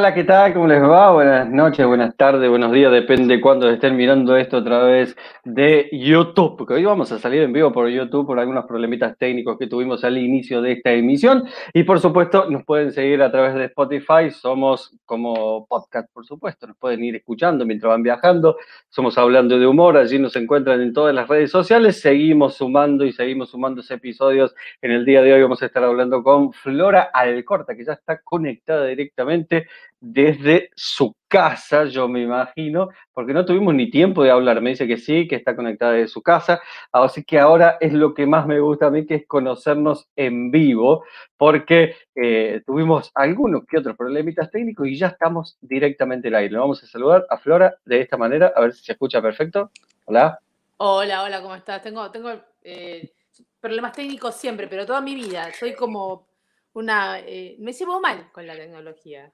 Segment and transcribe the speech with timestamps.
[0.00, 0.54] Hola, ¿qué tal?
[0.54, 1.12] ¿Cómo les va?
[1.12, 5.14] Buenas noches, buenas tardes, buenos días, depende de cuándo estén mirando esto a través
[5.44, 9.58] de YouTube, porque hoy vamos a salir en vivo por YouTube por algunos problemitas técnicos
[9.58, 11.44] que tuvimos al inicio de esta emisión.
[11.74, 16.66] Y por supuesto nos pueden seguir a través de Spotify, somos como podcast, por supuesto,
[16.66, 18.56] nos pueden ir escuchando mientras van viajando,
[18.88, 23.12] somos hablando de humor, allí nos encuentran en todas las redes sociales, seguimos sumando y
[23.12, 27.76] seguimos sumando episodios, en el día de hoy vamos a estar hablando con Flora Alcorta,
[27.76, 29.66] que ya está conectada directamente
[30.00, 34.60] desde su casa, yo me imagino, porque no tuvimos ni tiempo de hablar.
[34.62, 36.60] Me dice que sí, que está conectada desde su casa.
[36.90, 40.50] Así que ahora es lo que más me gusta a mí, que es conocernos en
[40.50, 41.04] vivo,
[41.36, 46.56] porque eh, tuvimos algunos que otros problemitas técnicos y ya estamos directamente al aire.
[46.56, 49.70] vamos a saludar a Flora de esta manera, a ver si se escucha perfecto.
[50.06, 50.40] Hola.
[50.78, 51.82] Hola, hola, ¿cómo estás?
[51.82, 52.30] Tengo, tengo
[52.62, 53.12] eh,
[53.60, 55.52] problemas técnicos siempre, pero toda mi vida.
[55.52, 56.26] Soy como
[56.72, 57.20] una...
[57.20, 59.30] Eh, me llevo mal con la tecnología.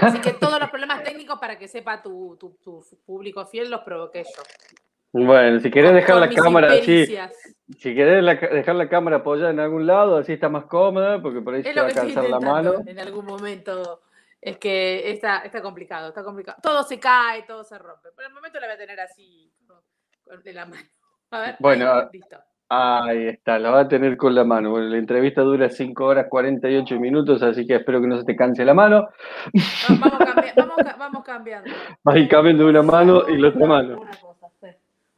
[0.00, 2.38] Así que todos los problemas técnicos, para que sepa tu,
[3.04, 4.42] público fiel, los provoqué yo.
[5.12, 9.86] Bueno, si querés dejar la cámara así, si querés dejar la cámara apoyada en algún
[9.86, 12.82] lado, así está más cómoda, porque por ahí se va a cansar la mano.
[12.84, 14.02] En algún momento
[14.40, 16.58] es que está, está complicado, está complicado.
[16.62, 18.10] Todo se cae, todo se rompe.
[18.12, 19.52] Por el momento la voy a tener así,
[20.42, 20.88] de la mano.
[21.30, 22.38] A ver, bueno, listo.
[22.68, 24.70] Ahí está, la va a tener con la mano.
[24.70, 28.34] Bueno, la entrevista dura 5 horas 48 minutos, así que espero que no se te
[28.34, 29.08] canse la mano.
[29.88, 30.18] vamos,
[30.98, 31.70] vamos, cambiando.
[32.02, 34.00] Vas cambiando una mano y la otra mano.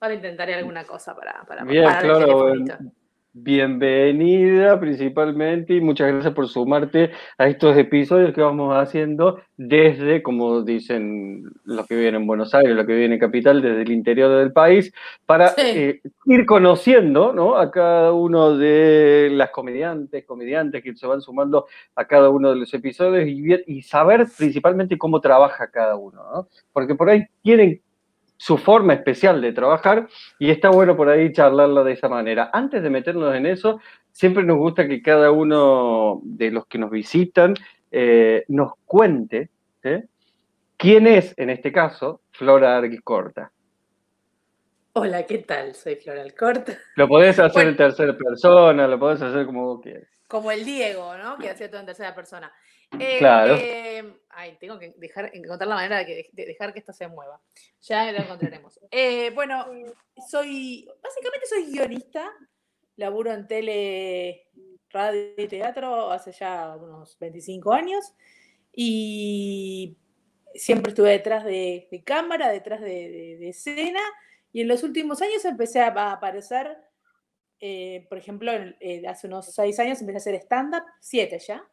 [0.01, 2.53] Ahora intentaré alguna cosa para, para, Bien, claro,
[3.39, 10.63] bienvenida principalmente y muchas gracias por sumarte a estos episodios que vamos haciendo desde, como
[10.63, 14.39] dicen los que viven en Buenos Aires, los que viven en Capital, desde el interior
[14.39, 14.91] del país,
[15.27, 17.59] para eh, ir conociendo ¿no?
[17.59, 22.57] a cada uno de las comediantes, comediantes que se van sumando a cada uno de
[22.57, 26.49] los episodios y, y saber principalmente cómo trabaja cada uno, ¿no?
[26.73, 27.83] porque por ahí tienen
[28.37, 30.09] su forma especial de trabajar
[30.39, 32.51] y está bueno por ahí charlarlo de esa manera.
[32.53, 33.81] Antes de meternos en eso,
[34.13, 37.55] siempre nos gusta que cada uno de los que nos visitan
[37.91, 39.51] eh, nos cuente
[40.77, 43.53] quién es, en este caso, Flora Arquicorta.
[44.99, 45.75] Hola, ¿qué tal?
[45.75, 46.79] Soy Flora Alcorta.
[46.95, 50.09] Lo podés hacer en tercera persona, lo podés hacer como vos quieras.
[50.27, 51.37] Como el Diego, ¿no?
[51.37, 52.51] Que hacía todo en tercera persona.
[52.99, 53.59] Eh, claro.
[53.61, 57.39] Eh, ay, tengo que dejar, encontrar la manera de, dejar que esto se mueva.
[57.83, 58.81] Ya lo encontraremos.
[58.91, 59.67] Eh, bueno,
[60.31, 62.33] soy, básicamente soy guionista,
[62.97, 64.47] laburo en tele,
[64.89, 68.15] radio y teatro hace ya unos 25 años
[68.73, 69.99] y
[70.55, 74.01] siempre estuve detrás de, cámara, detrás de, escena
[74.57, 76.79] y en los últimos años empecé a, aparecer,
[78.09, 78.51] por ejemplo,
[79.07, 81.69] hace unos 6 años empecé a hacer stand-up, 7 ya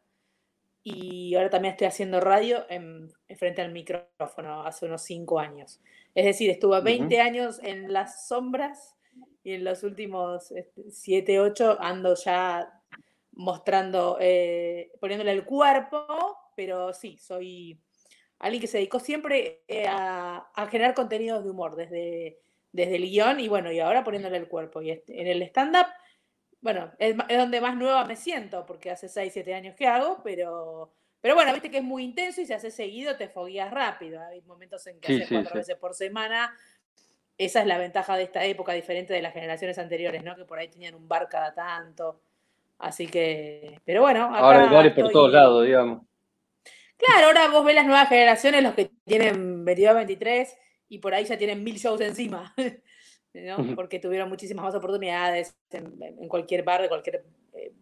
[0.83, 5.79] y ahora también estoy haciendo radio en, frente al micrófono hace unos cinco años.
[6.13, 8.97] Es decir, estuve 20 años en las sombras
[9.45, 10.53] y en los últimos
[10.89, 12.81] 7, este, 8 ando ya
[13.31, 16.05] mostrando, eh, poniéndole el cuerpo,
[16.57, 17.79] pero sí, soy
[18.39, 22.41] alguien que se dedicó siempre eh, a, generar contenidos de humor desde,
[22.73, 24.81] desde el guion y bueno, y ahora poniéndole el cuerpo.
[24.81, 25.87] Y este, en el stand-up
[26.63, 30.93] bueno, es, donde más nueva me siento, porque hace 6, 7 años que hago, pero,
[31.19, 34.21] pero bueno, viste que es muy intenso y si hace seguido te fogueas rápido.
[34.21, 36.55] Hay momentos en que haces cuatro veces por semana.
[37.37, 40.37] Esa es la ventaja de esta época, diferente de las generaciones anteriores, ¿no?
[40.37, 42.21] Que por ahí tenían un bar cada tanto.
[42.79, 44.33] Así que, pero bueno.
[44.33, 46.03] ahora hay bares por todos lados, digamos.
[46.95, 50.57] Claro, ahora vos ves las nuevas generaciones, los que tienen 22, 23,
[50.93, 52.53] y por ahí ya tienen mil shows encima.
[53.75, 57.73] porque tuvieron muchísimas más oportunidades en, cualquier bar, de cualquier eh,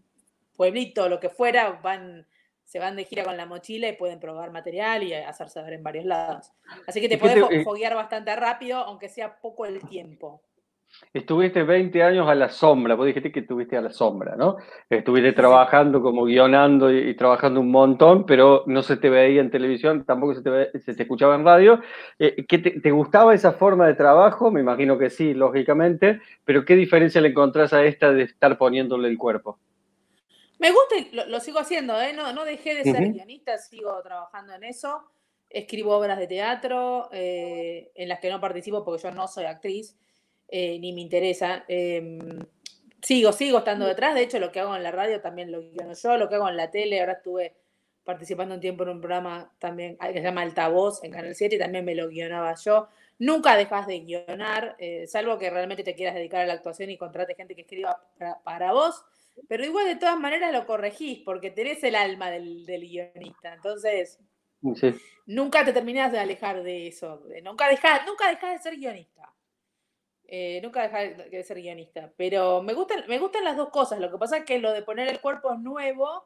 [0.56, 2.26] pueblito, lo que fuera, van,
[2.64, 5.84] se van de gira con la mochila y pueden probar material y hacerse ver en
[5.84, 6.54] varios lados.
[6.88, 10.42] Así que te puedes eh foguear bastante rápido, aunque sea poco el tiempo.
[11.14, 14.56] Estuviste 20 años a la sombra, vos dijiste que estuviste a la sombra, ¿no?
[14.90, 20.06] Estuviste trabajando como guionando y, trabajando un montón, pero no se te veía en televisión,
[20.06, 21.82] tampoco se te, se te escuchaba en radio.
[22.18, 24.52] Eh, ¿qué te, gustaba esa forma de trabajo?
[24.52, 29.10] Me imagino que sí, lógicamente, pero ¿qué diferencia le encontrás a esta de estar poniéndole
[29.10, 29.60] el cuerpo?
[30.60, 32.14] Me gusta y lo, sigo haciendo, ¿eh?
[32.14, 35.04] no, no dejé de ser guionista, sigo trabajando en eso.
[35.50, 39.98] Escribo obras de teatro eh, en las que no participo porque yo no soy actriz
[40.52, 41.64] eh, ni me interesa.
[41.68, 42.46] Em,
[43.02, 44.14] sigo, sigo estando detrás.
[44.14, 46.50] De hecho, lo que hago en la radio también lo guiono yo, lo que hago
[46.50, 47.00] en la tele.
[47.00, 47.56] Ahora estuve
[48.04, 51.60] participando un tiempo en un programa también que se llama Altavoz en Canal 7 y
[51.60, 52.90] también me lo guionaba yo.
[53.20, 56.98] Nunca dejas de guionar, eh, salvo que realmente te quieras dedicar a la actuación y
[56.98, 58.04] contrate gente que escriba
[58.44, 59.06] para, vos.
[59.48, 63.54] Pero igual de todas maneras lo corregís porque tenés el alma del, del guionista.
[63.54, 64.20] Entonces,
[65.28, 67.24] nunca te terminas de alejar de eso.
[67.44, 69.32] Nunca dejas, nunca dejas de ser guionista.
[70.34, 72.10] Eh, nunca dejar de ser guionista.
[72.16, 74.00] Pero me gustan, me gustan las dos cosas.
[74.00, 76.26] Lo que pasa es que lo de poner el cuerpo es nuevo,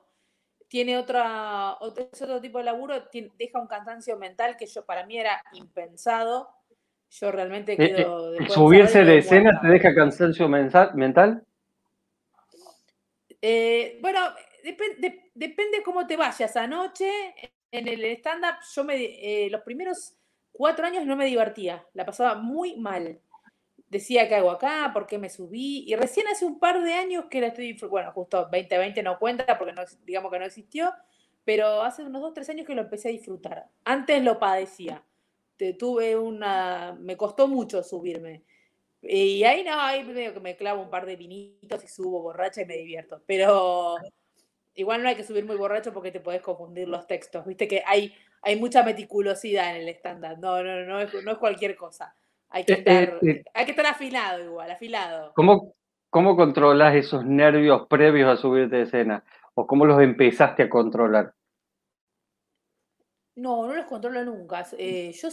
[0.67, 5.17] tiene otra, otro, otro tipo de laburo, deja un cansancio mental que yo para mí
[5.17, 6.51] era impensado.
[7.09, 8.35] Yo realmente eh, quedo.
[8.35, 11.43] Eh, ¿Subirse de escena te deja cansancio mental?
[14.01, 14.19] bueno,
[15.33, 16.55] depende cómo te vayas.
[16.57, 17.09] Anoche
[17.71, 20.15] en el stand-up, yo me, los primeros
[20.51, 23.19] cuatro años no me divertía, la pasaba muy mal
[23.95, 25.85] decía qué hago acá, por qué me subí.
[25.87, 29.57] Y recién hace un par de años que la estoy, bueno, justo 2020 no cuenta
[29.57, 30.93] porque no, digamos que no existió,
[31.45, 33.69] pero hace unos dos, tres años que lo empecé a disfrutar.
[33.85, 35.03] Antes lo padecía.
[35.79, 38.43] tuve una, me costó mucho subirme.
[39.01, 42.61] Y ahí no, ahí medio que me clavo un par de vinitos y subo borracha
[42.61, 43.21] y me divierto.
[43.25, 43.95] Pero
[44.73, 47.45] igual no hay que subir muy borracho porque te podés confundir los textos.
[47.45, 50.37] Viste que hay, hay mucha meticulosidad en el estándar.
[50.39, 52.15] No, no, no, no es cualquier cosa.
[52.55, 55.33] Hay que, eh, estar, eh, hay que estar afilado igual, afilado.
[55.33, 55.75] ¿Cómo,
[56.09, 59.25] ¿Cómo controlas esos nervios previos a subirte de escena?
[59.55, 61.33] ¿O cómo los empezaste a controlar?
[63.35, 64.65] No, no los controlo nunca.
[64.77, 65.27] Eh, yo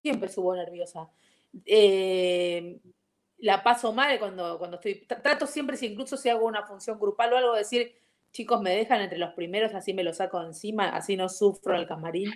[0.00, 1.10] siempre subo nerviosa.
[3.38, 5.04] la paso mal cuando, cuando estoy.
[5.06, 7.96] Trato siempre, si incluso si hago una función grupal o algo, decir,
[8.32, 11.86] chicos, me dejan entre los primeros, así me lo saco encima, así no sufro el
[11.86, 12.32] camarín.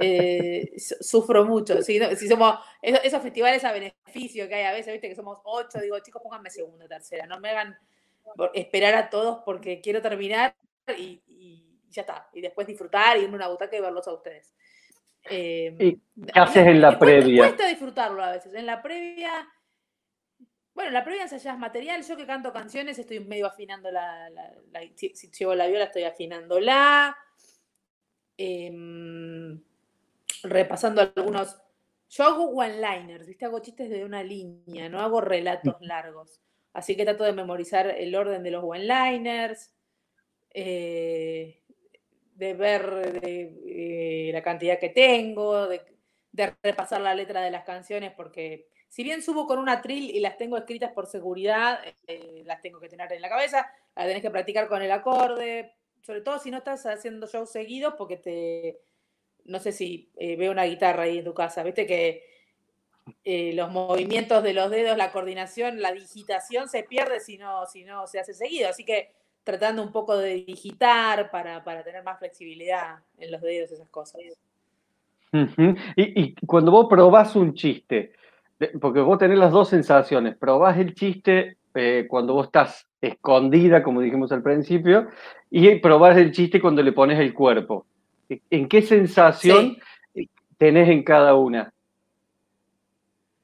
[0.00, 1.80] Eh, sufro mucho.
[1.82, 1.98] Si,
[2.28, 6.22] somos esos, festivales a beneficio que hay a veces, viste que somos ocho, digo, chicos,
[6.22, 7.76] pónganme segunda, tercera, no me hagan
[8.54, 10.54] esperar a todos porque quiero terminar
[10.96, 11.22] y,
[11.90, 12.28] ya está.
[12.32, 14.54] Y después disfrutar, irme a una butaca y verlos a ustedes.
[15.30, 15.92] Eh, ¿Y
[16.26, 17.44] qué haces en la previa?
[17.44, 18.54] Cuesta disfrutarlo a veces.
[18.54, 19.46] En la previa,
[20.74, 22.02] bueno, en la previa ensayas material.
[22.02, 24.30] Yo que canto canciones estoy medio afinando la.
[24.94, 27.16] si, llevo la viola, estoy afinándola.
[28.36, 28.70] Eh,
[30.42, 31.56] repasando algunos.
[32.08, 33.46] Yo hago one-liners, ¿viste?
[33.46, 36.40] Hago chistes de una línea, no hago relatos largos.
[36.72, 39.74] Así que trato de memorizar el orden de los one-liners,
[40.50, 41.62] eh,
[42.34, 45.82] de ver eh, la cantidad que tengo, de,
[46.62, 50.36] repasar la letra de las canciones, porque si bien subo con una trill y las
[50.36, 53.66] tengo escritas por seguridad, eh, las tengo que tener en la cabeza,
[53.96, 55.72] las tenés que practicar con el acorde,
[56.02, 58.80] sobre todo si no estás haciendo shows seguidos, porque te
[59.46, 62.22] no sé si eh, veo una guitarra ahí en tu casa, viste que
[63.24, 67.84] eh, los movimientos de los dedos, la coordinación, la digitación se pierde si no, si
[67.84, 68.68] no se hace seguido.
[68.68, 69.10] Así que
[69.42, 74.20] tratando un poco de digitar para, tener más flexibilidad en los dedos, esas cosas.
[75.96, 78.12] y, cuando vos probás un chiste,
[78.80, 84.00] porque vos tenés las dos sensaciones, probás el chiste eh, cuando vos estás escondida, como
[84.00, 85.08] dijimos al principio,
[85.50, 87.86] y probás el chiste cuando le pones el cuerpo.
[88.50, 89.76] ¿En qué sensación
[90.56, 91.72] tenés en cada una?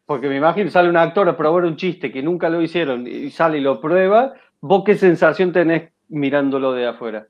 [0.07, 3.31] Porque me imagino, sale un actor a probar un chiste que nunca lo hicieron y
[3.31, 7.27] sale y lo prueba, ¿vos qué sensación tenés mirándolo de afuera?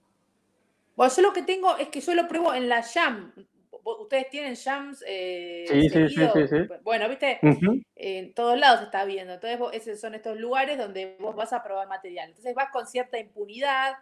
[0.94, 3.32] Bueno, yo lo que tengo es que yo lo pruebo en la jam.
[3.84, 5.02] Ustedes tienen jams.
[5.06, 7.38] Eh, sí, sí, sí, sí, Bueno, viste,
[7.96, 9.34] en todos lados se está viendo.
[9.34, 12.28] Entonces, esos son estos lugares donde vos vas a probar material.
[12.28, 13.94] Entonces, vas con cierta impunidad,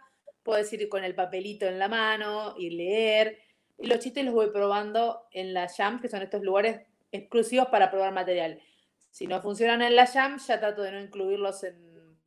[0.43, 3.39] puedes ir con el papelito en la mano y leer.
[3.77, 6.81] Y los chistes los voy probando en la Jam, que son estos lugares
[7.11, 8.59] exclusivos para probar material.
[9.11, 12.17] Si no funcionan en la Jam, ya trato de no incluirlos en,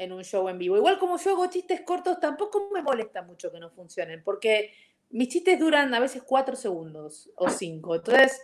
[0.00, 0.76] en un show en vivo.
[0.76, 4.72] Igual como yo hago chistes cortos, tampoco me molesta mucho que no funcionen, porque
[5.10, 7.96] mis chistes duran a veces cuatro segundos o cinco.
[7.96, 8.40] Entonces,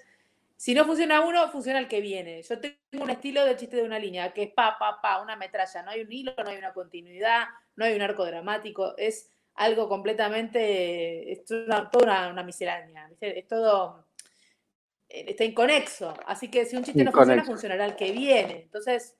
[0.56, 2.42] si no funciona uno, funciona el que viene.
[2.42, 5.36] Yo tengo un estilo de chiste de una línea, que es pa, pa, pa, una
[5.36, 5.82] metralla.
[5.82, 7.44] No hay un hilo, no hay una continuidad,
[7.76, 8.96] no hay un arco dramático.
[8.96, 11.90] Es algo completamente, es toda
[12.30, 14.06] una, miscelánea, es todo,
[15.08, 19.16] eh, está inconexo, así que si un chiste no funciona, funcionará el que viene, entonces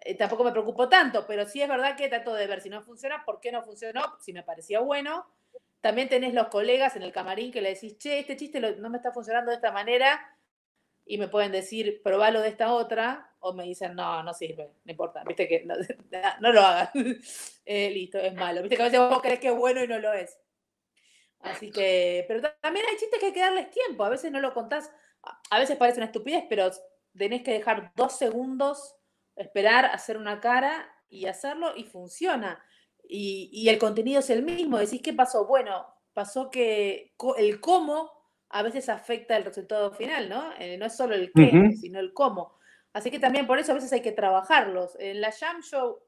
[0.00, 2.82] eh, tampoco me preocupo tanto, pero sí es verdad que trato de ver si no
[2.82, 5.26] funciona, por qué no funcionó, si me parecía bueno,
[5.80, 8.96] también tenés los colegas en el camarín que le decís, che, este chiste no me
[8.96, 10.20] está funcionando de esta manera,
[11.08, 14.90] y me pueden decir, probalo de esta otra, o me dicen, no, no sirve, no
[14.90, 15.74] importa, viste que no,
[16.52, 16.90] lo hagas,
[17.64, 19.98] eh, listo, es malo, viste que a veces vos crees que es bueno y no
[19.98, 20.38] lo es.
[21.40, 24.52] Así que, pero también hay chistes que hay que darles tiempo, a veces no lo
[24.52, 24.92] contás,
[25.50, 26.70] a veces parece una estupidez, pero
[27.16, 28.96] tenés que dejar dos segundos,
[29.34, 32.62] esperar, hacer una cara y hacerlo y funciona.
[33.08, 35.46] Y, y el contenido es el mismo, decís, ¿qué pasó?
[35.46, 38.12] Bueno, pasó que el cómo
[38.50, 40.52] a veces afecta el resultado final, ¿no?
[40.58, 42.58] Eh, no es solo el qué, sino el cómo.
[42.92, 44.96] Así que también por eso a veces hay que trabajarlos.
[44.98, 45.98] En la Jam Show,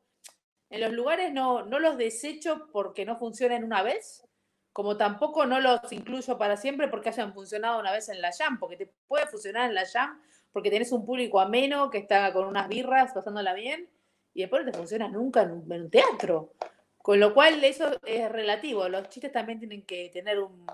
[0.70, 4.26] en los lugares no, no los desecho porque no funcionan una vez,
[4.72, 8.58] como tampoco no los incluyo para siempre porque hayan funcionado una vez en la Jam,
[8.58, 10.20] porque te puede funcionar en la Jam
[10.52, 13.88] porque tenés un público ameno que está con unas birras pasándola bien
[14.34, 16.54] y después no te funciona nunca en un, teatro.
[17.02, 18.88] Con lo cual eso es relativo.
[18.88, 20.66] Los chistes también tienen que tener un...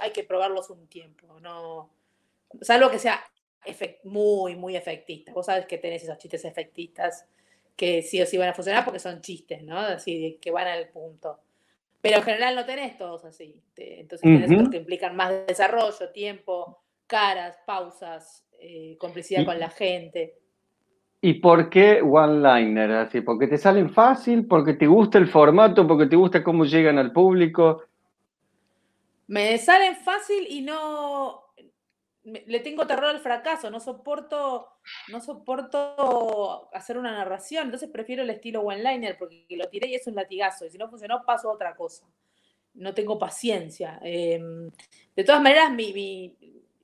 [0.00, 1.90] hay que probarlos un tiempo, no...
[2.60, 3.24] Salvo que sea
[4.04, 5.32] muy, muy efectista.
[5.32, 7.26] Vos sabes que tenés esos chistes efectistas
[7.76, 9.78] que sí o sí van a funcionar porque son chistes, ¿no?
[9.78, 11.40] Así que van al punto.
[12.00, 13.62] Pero en general no tenés todos así.
[13.76, 20.38] Entonces tenés otros que implican más desarrollo, tiempo, caras, pausas, eh, complicidad con la gente.
[21.26, 22.92] ¿Y por qué one-liner?
[22.92, 24.46] Así, ¿Porque te salen fácil?
[24.46, 25.86] ¿Porque te gusta el formato?
[25.86, 27.82] ¿Porque te gusta cómo llegan al público?
[29.28, 31.44] Me salen fácil y no,
[32.24, 34.68] le tengo terror al fracaso, no soporto,
[35.08, 40.06] no soporto hacer una narración, entonces prefiero el estilo one-liner porque lo tiré y es
[40.06, 42.04] un latigazo, y si no funcionó paso a otra cosa.
[42.74, 43.98] No tengo paciencia.
[44.02, 44.70] Em,
[45.16, 46.36] de todas maneras, mi,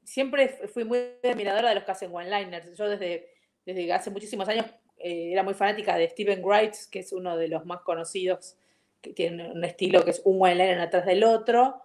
[0.02, 2.75] siempre fui muy admiradora de los que hacen one-liners.
[2.75, 3.39] Yo desde,
[3.72, 4.66] desde hace muchísimos años
[4.98, 8.56] eh, era muy fanática de Steven Wright, que es uno de los más conocidos,
[9.00, 11.82] que tiene un estilo que es un one-liner atrás del otro.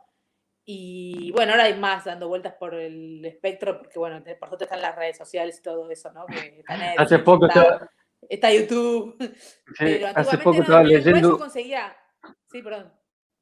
[0.65, 4.81] Y bueno, ahora hay más dando vueltas por el espectro, porque bueno, por suerte están
[4.81, 6.25] las redes sociales y todo eso, ¿no?
[6.97, 7.89] hace poco está,
[8.27, 9.15] está YouTube.
[10.15, 11.37] hace poco estaba leyendo.
[11.37, 11.95] Conseguía...
[12.51, 12.91] Sí, perdón.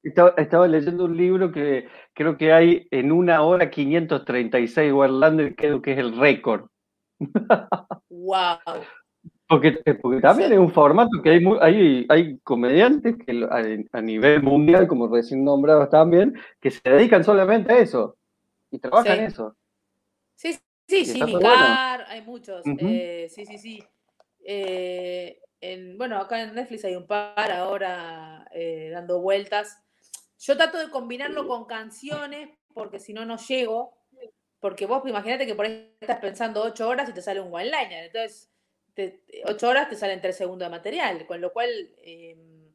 [0.04, 5.94] Estaba, leyendo un libro que creo que hay en una hora 536 Warlander, creo que
[5.94, 6.66] es el récord.
[8.10, 8.58] ¡Wow!
[9.48, 13.48] Porque, eh, porque también es un formato que hay, hay, hay comediantes que
[13.92, 18.18] a, nivel mundial, como recién nombrados también, que se dedican solamente a eso
[18.72, 19.56] y trabajan eso.
[20.36, 20.54] Sí,
[20.88, 22.64] sí, sí, hay muchos.
[22.66, 23.84] Eh, sí, sí, sí.
[24.44, 25.40] Eh,
[25.98, 28.50] bueno, acá en Netflix hay un par ahora
[28.92, 29.78] dando vueltas.
[30.40, 34.03] Yo trato de combinarlo con canciones porque si no, no llego.
[34.64, 38.06] Porque vos imagínate que por ahí estás pensando ocho horas y te sale un one-liner.
[38.06, 38.50] Entonces
[39.44, 41.70] ocho horas te salen tres segundos de material, con lo cual
[42.02, 42.72] em,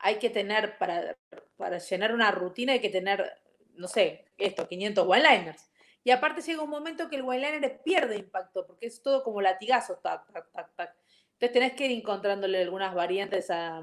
[0.00, 1.16] hay que tener, para,
[1.56, 3.32] para llenar una rutina hay que tener,
[3.72, 5.70] no sé, esto, 500 one-liners.
[6.02, 9.96] Y aparte llega un momento que el one-liner pierde impacto, porque es todo como latigazo,
[10.02, 10.94] tac, tac, tac, tac.
[11.32, 13.82] Entonces tenés que ir encontrándole algunas variantes a,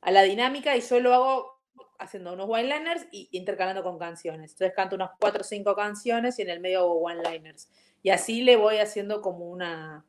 [0.00, 1.57] la dinámica y yo lo hago
[1.98, 4.52] haciendo unos one-liners y intercalando con canciones.
[4.52, 7.70] Entonces canto unas cuatro o cinco canciones y en el medio hago one-liners.
[8.02, 10.04] Y así le voy haciendo como una,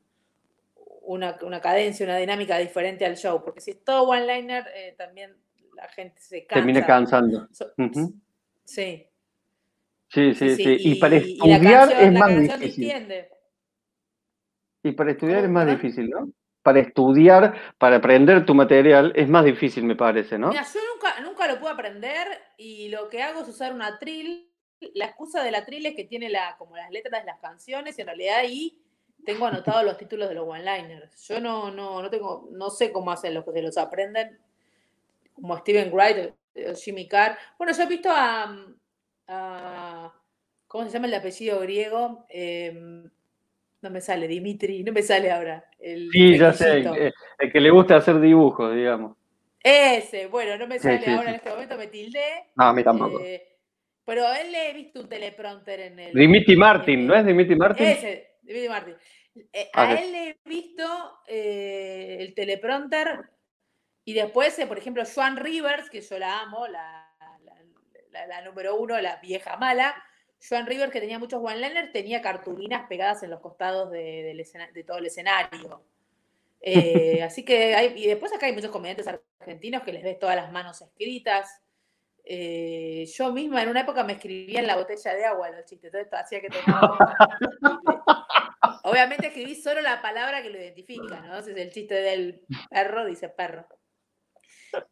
[1.02, 5.36] una, cadencia, una dinámica diferente al show, porque si es todo one-liner, eh, también
[5.74, 6.56] la gente se cansa.
[6.56, 7.48] Termina cansando.
[8.66, 9.06] Sí.
[10.12, 10.78] Sí, sí, sí.
[10.80, 12.92] Y, para estudiar es más difícil.
[14.82, 16.32] Y para estudiar es más difícil, ¿no?
[16.70, 20.50] Para estudiar, para aprender tu material, es más difícil, me parece, ¿no?
[20.50, 24.52] Mira, yo nunca, nunca lo pude aprender y lo que hago es usar una atril.
[24.94, 27.98] La excusa de la atril es que tiene la, como las letras de las canciones
[27.98, 28.80] y en realidad ahí
[29.26, 31.28] tengo anotados los títulos de los one-liners.
[31.28, 34.38] Yo no, no, no tengo, no sé cómo hacen los que se los aprenden,
[35.34, 36.36] como Steven Wright
[36.70, 37.36] o Jimmy Carr.
[37.58, 40.14] Bueno, yo he visto a,
[40.68, 42.28] ¿cómo se llama el apellido griego?
[42.30, 43.10] Em,
[43.82, 45.64] no me sale, Dimitri, no me sale ahora.
[45.80, 49.18] El sí, ya sé, el, que le gusta hacer dibujos, digamos.
[49.62, 52.48] Ese, bueno, no me sale ahora en este momento, me tildé.
[52.56, 53.20] No, a mí tampoco.
[53.20, 53.58] Eh,
[54.06, 56.14] pero él le he visto un teleprompter en el.
[56.14, 57.86] Dimitri Martin, ¿no es Dimitri Martin?
[57.86, 58.96] Ese, Dimitri Martin.
[59.54, 60.84] Eh, a él le he visto
[61.28, 63.20] eh, el teleprompter
[64.10, 67.06] y después, por ejemplo, Joan Rivers, que yo la amo, la,
[68.44, 69.96] número uno, la vieja mala.
[70.48, 75.06] Joan Rivers, que tenía muchos one-liners, tenía cartulinas pegadas en los costados de, todo el
[75.06, 75.84] escenario.
[77.24, 80.52] así que hay, y después acá hay muchos comediantes argentinos que les ves todas las
[80.52, 81.62] manos escritas.
[82.26, 86.02] yo misma en una época me escribía en la botella de agua los chistes, todo
[86.02, 86.82] esto hacía que tenía
[88.84, 91.42] Obviamente escribí solo la palabra que lo identifica, ¿no?
[91.42, 93.68] Si es el chiste del perro, dice perro.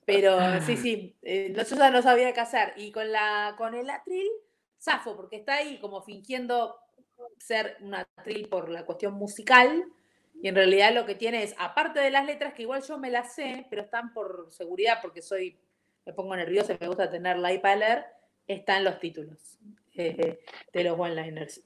[0.05, 2.73] Pero sí, sí, eh, yo ya no sabía qué hacer.
[2.77, 4.27] Y con, la, con el atril,
[4.79, 6.75] zafo, porque está ahí como fingiendo
[7.37, 9.85] ser un atril por la cuestión musical.
[10.41, 13.09] Y en realidad lo que tiene es, aparte de las letras, que igual yo me
[13.09, 15.57] las sé, pero están por seguridad, porque soy,
[16.05, 18.05] me pongo nerviosa y me gusta tenerla ahí para leer,
[18.47, 19.57] están los títulos.
[19.99, 20.39] Eh,
[20.71, 21.59] de los one-liners.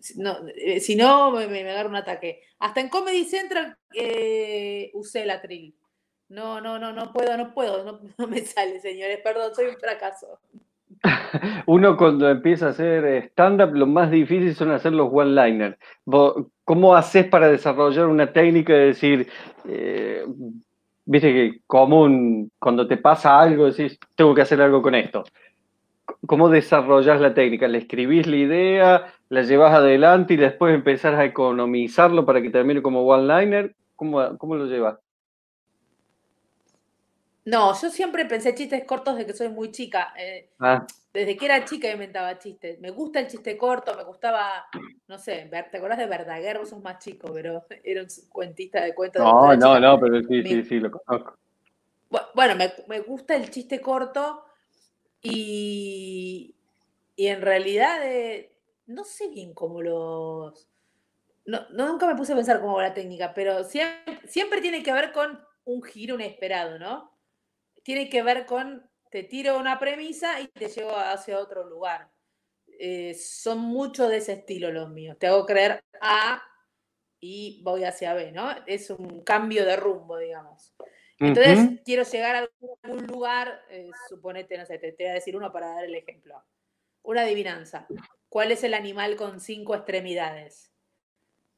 [0.56, 2.44] Eh, si no, me, me, agarro un ataque.
[2.60, 5.76] Hasta en Comedy Central eh, usé la atril.
[6.30, 10.40] No, no, no, no puedo, no puedo, no, me sale, señores, perdón, soy un fracaso.
[11.66, 15.78] Uno cuando empieza a hacer stand-up, lo más difícil son hacer los one-liners.
[16.64, 19.28] ¿Cómo haces para desarrollar una técnica de decir,
[21.06, 25.24] viste que común, cuando te pasa algo, decís, tengo que hacer algo con esto?
[26.28, 27.68] cómo desarrollas la técnica?
[27.68, 32.82] ¿Le escribís la idea, la llevas adelante y después empezás a economizarlo para que termine
[32.82, 33.76] como one-liner?
[33.96, 34.98] ¿Cómo, ¿Cómo lo llevas?
[37.46, 40.14] No, yo siempre pensé chistes cortos desde que soy muy chica.
[40.18, 40.86] Eh, ah.
[41.12, 42.80] Desde que era chica inventaba chistes.
[42.80, 44.66] Me gusta el chiste corto, me gustaba,
[45.08, 46.60] no sé, ¿te acordás de Verdaguer?
[46.60, 49.22] Vos sos más chico, pero era un cuentista de cuentos.
[49.22, 51.38] No, no, no, pero sí, sí, sí, lo conozco.
[52.36, 52.56] Bueno,
[52.88, 54.44] me, gusta el chiste corto
[55.22, 56.56] y,
[57.16, 58.54] y en realidad eh,
[58.88, 60.68] no sé bien cómo los...
[61.46, 64.94] No, nunca me puse a pensar cómo va la técnica, pero siempre, siempre tiene que
[64.94, 67.11] ver con un giro inesperado, ¿no?
[67.84, 72.10] Tiene que ver con, te tiro una premisa y te llevo hacia otro lugar.
[72.80, 75.18] Eh, son mucho de ese estilo los míos.
[75.20, 76.42] Te hago creer A
[77.20, 78.50] y voy hacia B, ¿no?
[78.66, 80.74] Es un cambio de rumbo, digamos.
[81.20, 82.50] Entonces, quiero llegar a
[82.84, 86.44] algún lugar, eh, suponete, no sé, te, voy a decir uno para dar el ejemplo.
[87.04, 87.88] Una adivinanza.
[88.28, 90.71] ¿Cuál es el animal con cinco extremidades?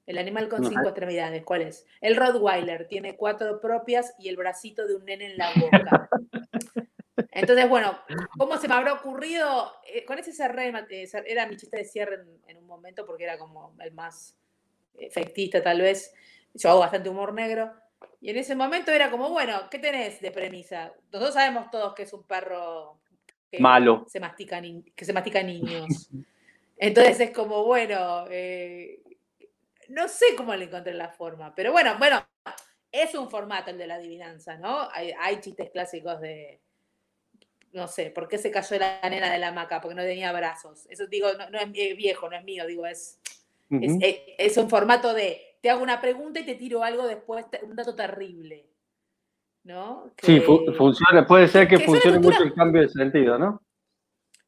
[0.05, 1.85] El animal con cinco extremidades, ¿cuál es?
[2.01, 6.09] El Rottweiler tiene cuatro propias y el bracito de un nene en la boca.
[7.31, 7.97] Entonces, bueno,
[8.37, 9.73] ¿cómo se me habrá ocurrido?
[9.87, 13.37] Eh, con ese cerré, eh, era mi chiste de cierre en, un momento porque era
[13.37, 14.37] como el más
[14.97, 16.13] efectista tal vez.
[16.53, 17.73] Yo hago bastante humor negro.
[18.21, 20.93] Y en ese momento era como, bueno, ¿qué tenés de premisa?
[21.11, 22.99] Nosotros sabemos todos que es un perro
[23.49, 24.05] que Malo.
[24.07, 24.61] Se mastica,
[24.95, 26.09] que se mastica niños.
[26.77, 29.01] Entonces es como, bueno, eh,
[29.93, 32.25] no sé cómo le encontré la forma, pero bueno, bueno,
[32.91, 34.87] es un formato el de la adivinanza, ¿no?
[34.91, 36.61] Hay, chistes clásicos de,
[37.71, 39.81] no sé, ¿por qué se cayó la nena de la hamaca?
[39.81, 40.87] Porque no tenía brazos.
[40.89, 43.19] Eso digo, no, es viejo, no es mío, digo, es,
[43.69, 47.95] es, un formato de, te hago una pregunta y te tiro algo después, un dato
[47.95, 48.67] terrible.
[49.63, 50.11] ¿No?
[50.21, 53.61] sí, funciona, puede ser que, funcione mucho el cambio de sentido, ¿no?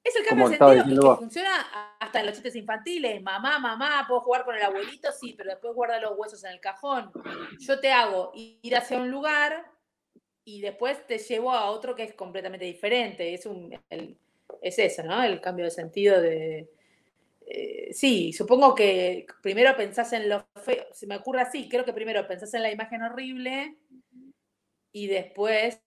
[0.06, 3.24] Es el cambio de sentido que funciona hasta en los chistes infantiles.
[3.24, 6.60] Mamá, mamá, puedo jugar con el abuelito, sí, pero después guarda los huesos en el
[6.60, 7.12] cajón.
[7.60, 9.66] Yo te hago ir hacia un lugar
[10.44, 13.34] y después te llevo a otro que es completamente diferente.
[13.34, 13.76] Es, un,
[14.62, 15.24] es eso, ¿no?
[15.24, 16.70] El cambio de sentido de...
[17.48, 21.94] Eh, sí, supongo que primero pensás en lo feo, se me ocurre así, creo que
[21.94, 23.76] primero pensás en la imagen horrible
[24.92, 25.80] y después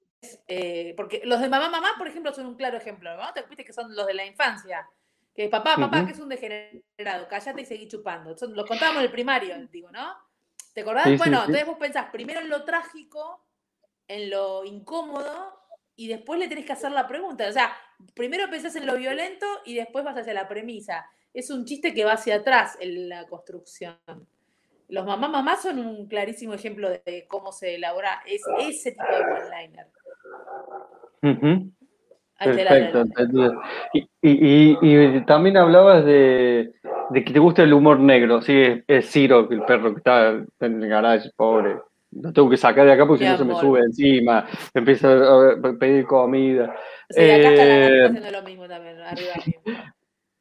[0.46, 3.16] eh, porque los de mamá, mamá, por ejemplo, son un claro ejemplo.
[3.16, 3.32] ¿no?
[3.32, 4.88] Te viste que son los de la infancia.
[5.34, 8.36] Que papá, papá, que es un degenerado, cállate y seguí chupando.
[8.36, 10.16] Son, los contábamos en el primario, digo, ¿no?
[10.74, 11.16] ¿Te acordás?
[11.16, 13.46] bueno, entonces vos pensás primero en lo trágico,
[14.08, 15.60] en lo incómodo,
[15.94, 17.46] y después le tenés que hacer la pregunta.
[17.48, 17.72] O sea,
[18.14, 21.08] primero pensás en lo violento y después vas hacia la premisa.
[21.32, 23.96] Es un chiste que va hacia atrás en la construcción.
[24.88, 29.86] Los mamá mamá son un clarísimo ejemplo de cómo se elabora ese tipo de one-liner.
[32.38, 33.04] Perfecto,
[34.22, 36.72] Y, también hablabas de,
[37.12, 40.88] que te gusta el humor negro, sí, es, Ciro, el perro que está en el
[40.88, 41.78] garage, pobre.
[42.10, 45.56] Lo tengo que sacar de acá porque si no se me sube encima, empieza a
[45.78, 46.74] pedir comida.
[47.10, 49.32] Sí, acá está eh, haciendo lo mismo también, arriba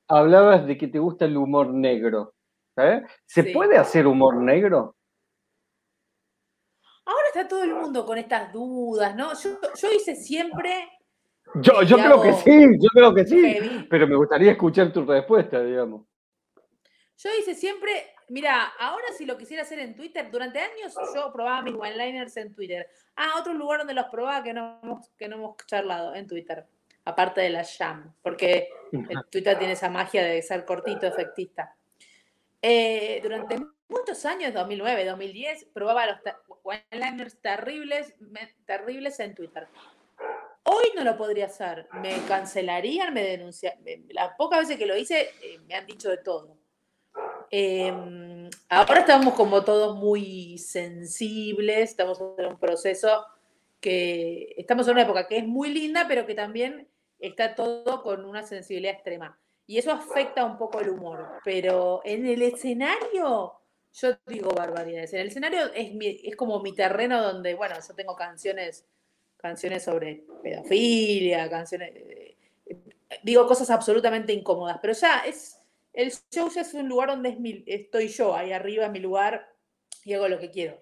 [0.08, 2.34] Hablabas de que te gusta el humor negro.
[2.78, 3.02] ¿eh?
[3.26, 4.97] ¿Se puede hacer humor negro?
[7.38, 9.32] Está todo el mundo con estas dudas, ¿no?
[9.36, 10.90] Yo, hice siempre.
[11.62, 13.86] Yo, yo creo que sí, yo creo que sí.
[13.88, 16.08] Pero me gustaría escuchar tu respuesta, digamos.
[17.16, 18.08] Yo hice siempre.
[18.30, 22.56] Mira, ahora si lo quisiera hacer en Twitter, durante años yo probaba mis one-liners en
[22.56, 22.90] Twitter.
[23.16, 26.66] Ah, otro lugar donde los probaba que no, hemos, que no hemos charlado, en Twitter.
[27.06, 28.68] Aparte de la Jam, porque
[29.32, 31.76] Twitter tiene esa magia de ser cortito, efectista.
[32.60, 36.20] Eh, durante muchos años, 2009, 2010, probaba los
[36.64, 38.14] one-liners terribles,
[38.66, 39.68] terribles en Twitter.
[40.64, 41.88] Hoy no lo podría hacer.
[42.02, 44.06] Me cancelarían, me denunciarían.
[44.10, 46.58] Las pocas veces que lo hice, eh, me han dicho de todo.
[47.50, 53.26] Em, ahora estamos como todos muy sensibles, estamos en un proceso
[53.80, 58.26] que estamos en una época que es muy linda, pero que también está todo con
[58.26, 59.40] una sensibilidad extrema.
[59.66, 61.40] Y eso afecta un poco el humor.
[61.44, 63.54] Pero en el escenario,
[64.00, 65.14] yo digo barbaridades.
[65.14, 65.92] En el escenario es,
[66.24, 68.86] es como mi terreno donde, bueno, yo tengo canciones,
[69.38, 71.92] canciones sobre pedofilia, canciones.
[71.96, 72.38] Eh,
[73.24, 74.78] digo cosas absolutamente incómodas.
[74.82, 75.60] Pero ya es.
[75.94, 79.52] El show ya es un lugar donde es mi, estoy yo, ahí arriba mi lugar
[80.04, 80.80] y hago lo que quiero.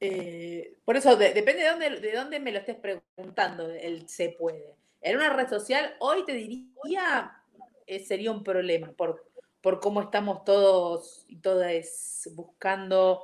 [0.00, 4.74] Eh, por eso, depende de dónde, de dónde me lo estés preguntando, el se puede.
[5.02, 7.42] En una red social, hoy te diría
[7.86, 9.30] eh, sería un problema por,
[9.62, 13.22] por cómo estamos todos y todas buscando,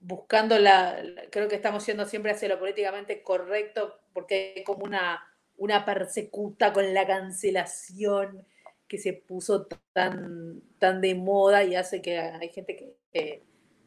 [0.00, 5.22] buscando la, creo que estamos yendo siempre hacia lo políticamente correcto porque hay como una,
[5.56, 8.46] una persecuta con la cancelación
[8.88, 12.76] que se puso tan, tan de moda y hace que hay gente
[13.12, 13.42] que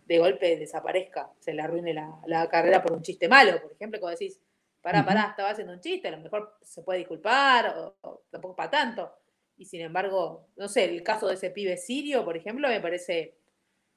[0.05, 4.11] de golpe desaparezca, se le arruine la, carrera por un chiste malo, por ejemplo, como
[4.11, 4.39] decís,
[4.81, 8.69] pará, pará, estaba haciendo un chiste, a lo mejor se puede disculpar, o, tampoco para
[8.69, 9.11] tanto.
[9.57, 13.35] Y sin embargo, no sé, el caso de ese pibe sirio, por ejemplo, me parece,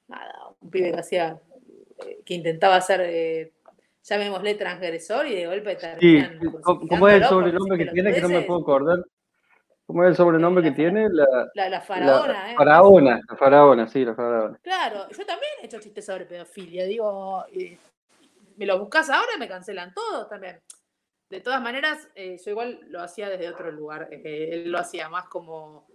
[0.07, 1.41] nada, un pibe que hacía,
[2.05, 3.53] eh, que intentaba ser, eh,
[4.03, 6.39] llamémosle transgresor y de golpe terminan...
[6.39, 9.03] Sí, ¿cómo es el sobrenombre que tiene que no me puedo acordar?
[9.85, 11.07] ¿Cómo es el sobrenombre que tiene?
[11.09, 12.55] La, la, faraona, ¿eh?
[12.55, 14.59] Faraona, la faraona, sí, la faraona.
[14.61, 16.85] Claro, yo también he hecho chistes sobre pedofilia.
[16.85, 17.43] Digo,
[18.55, 20.61] me lo buscas ahora y me cancelan todo también.
[21.29, 24.09] De todas maneras, eh, yo igual lo hacía desde otro lugar.
[24.11, 25.87] Eh, él lo hacía más como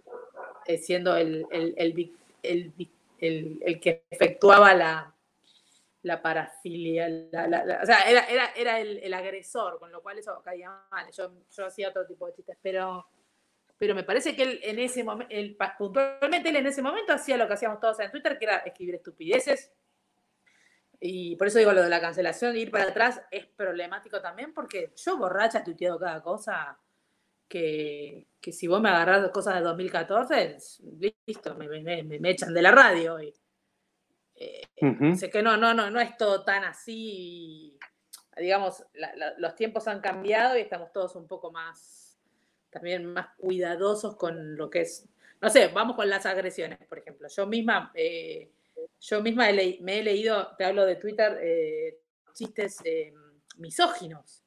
[0.65, 2.13] eh, siendo el, el,
[3.19, 5.13] el, que efectuaba la,
[6.03, 7.07] la parafilia.
[7.07, 11.11] o sea, era, era, era el, agresor, con lo cual eso caía mal.
[11.11, 13.05] Yo, yo hacía otro tipo de chistes, pero
[13.77, 15.33] pero me parece que él en ese momento,
[15.77, 18.95] puntualmente él en ese momento hacía lo que hacíamos todos en Twitter, que era escribir
[18.95, 19.71] estupideces.
[21.07, 24.91] Y por eso digo lo de la cancelación, ir para atrás es problemático también, porque
[24.95, 26.79] yo borracha tuiteado cada cosa
[27.47, 30.57] que, si vos me agarrás cosas de 2014,
[31.27, 33.33] listo, me, echan de la radio hoy.
[34.33, 34.63] Eh,
[35.15, 37.77] sé que no, no, no, no es todo tan así.
[38.35, 38.83] digamos,
[39.37, 42.17] los tiempos han cambiado y estamos todos un poco más
[42.71, 45.07] también más cuidadosos con lo que es,
[45.39, 47.27] no sé, vamos con las agresiones, por ejemplo.
[47.29, 48.51] Yo misma, eh,
[49.07, 49.45] yo misma
[49.81, 51.99] me he leído, te hablo de Twitter, eh,
[52.33, 53.13] chistes eh,
[53.57, 54.43] misóginos.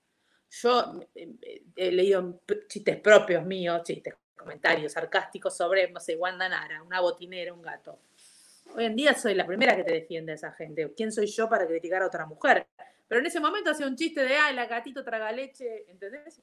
[0.51, 7.01] Yo he leído chistes propios míos, chistes, comentarios sarcásticos sobre, no sé, Wanda Nara, una
[7.01, 8.01] botinera, un gato.
[8.75, 10.93] Hoy en día soy la primera que te defiende a esa gente.
[10.97, 12.67] ¿Quién soy yo para criticar a otra mujer?
[13.07, 16.43] Pero en ese momento hacía un chiste de, ay, la gatito traga leche, ¿entendés?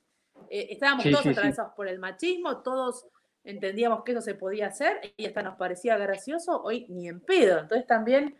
[0.49, 3.07] Eh, estábamos todos atravesados por el machismo, todos
[3.45, 7.59] entendíamos que eso se podía hacer y hasta nos parecía gracioso, hoy ni en pedo.
[7.59, 8.35] Entonces también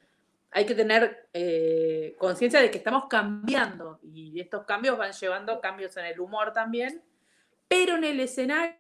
[0.52, 5.96] hay que tener eh, conciencia de que estamos cambiando y estos cambios van llevando cambios
[5.98, 7.02] en el humor también,
[7.68, 8.78] pero en el escenario,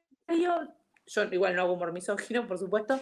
[1.06, 3.00] yo igual no hago humor misógino, por supuesto,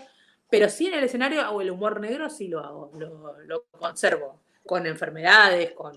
[0.49, 4.85] pero sí en el escenario hago el humor negro, sí lo hago, lo conservo, con
[4.85, 5.93] enfermedades, con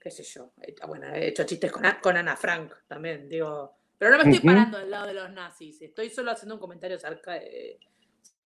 [0.00, 0.52] qué sé yo.
[0.86, 3.83] Bueno, he hecho chistes con, con Ana Frank también, digo.
[3.98, 6.98] Pero no me estoy parando del lado de los nazis, estoy solo haciendo un comentario
[7.28, 7.78] eh,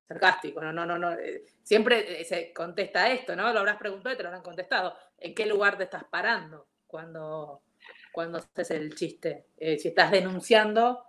[0.07, 1.13] sarcástico, no, no, no, no.
[1.13, 3.51] Eh, siempre eh, se contesta esto, ¿no?
[3.53, 4.95] Lo habrás preguntado y te lo habrán contestado.
[5.17, 7.61] ¿En qué lugar te estás parando cuando,
[8.11, 9.47] cuando haces el chiste?
[9.57, 11.05] si estás denunciando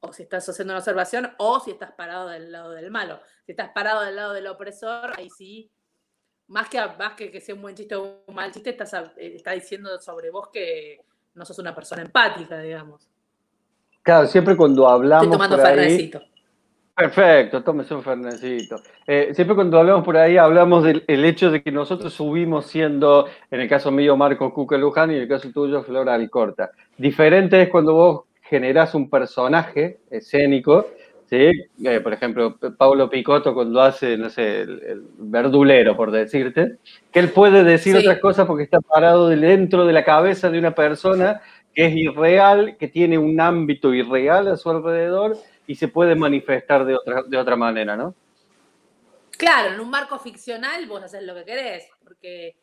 [0.00, 3.20] o si estás haciendo una observación o si estás parado del lado del malo.
[3.44, 5.70] Si estás parado del lado del opresor, ahí sí
[6.48, 9.34] más que, más que, que sea un buen chiste o un mal chiste, estás, eh,
[9.36, 11.04] está diciendo sobre vos que
[11.38, 13.08] no sos una persona empática, digamos.
[14.02, 15.24] Claro, siempre cuando hablamos.
[15.24, 16.20] Estoy tomando fernecito.
[16.94, 18.82] Perfecto, tómese un fernecito.
[19.06, 23.60] Eh, siempre cuando hablamos por ahí, hablamos del hecho de que nosotros subimos siendo, en
[23.60, 26.72] el caso mío, Marco Cuca Luján y en el caso tuyo, Flora Alcorta.
[26.96, 30.88] Diferente es cuando vos generás un personaje escénico
[31.28, 31.50] ¿sí?
[31.84, 36.78] Eh, por ejemplo, Pablo Picotto cuando hace, no sé, el, verdulero, por decirte,
[37.12, 40.74] que él puede decir otras cosas porque está parado dentro de la cabeza de una
[40.74, 41.40] persona
[41.74, 45.36] que es irreal, que tiene un ámbito irreal a su alrededor
[45.66, 48.14] y se puede manifestar de otra, de otra manera, ¿no?
[49.36, 52.56] Claro, en un marco ficcional vos haces lo que querés, porque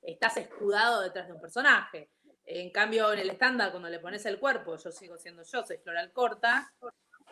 [0.00, 2.08] estás escudado detrás de un personaje.
[2.46, 5.76] En cambio, en el estándar, cuando le pones el cuerpo, yo sigo siendo yo, soy
[5.78, 6.72] Floral Corta,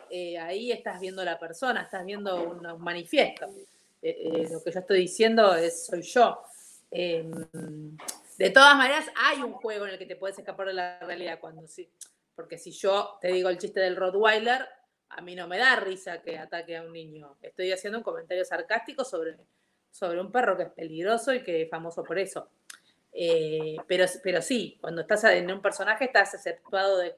[0.09, 3.47] eh, ahí estás viendo la persona, estás viendo un, manifiesto.
[4.01, 6.43] Eh, eh, lo que yo estoy diciendo es soy yo.
[6.91, 7.95] Em,
[8.37, 11.39] de todas maneras, hay un juego en el que te puedes escapar de la realidad
[11.39, 11.89] cuando sí.
[12.35, 14.67] Porque si yo te digo el chiste del Rottweiler,
[15.09, 17.37] a mí no me da risa que ataque a un niño.
[17.41, 19.37] Estoy haciendo un comentario sarcástico sobre,
[19.91, 22.49] sobre un perro que es peligroso y que es famoso por eso.
[23.87, 27.15] pero, pero sí, cuando estás en un personaje estás exceptuado de,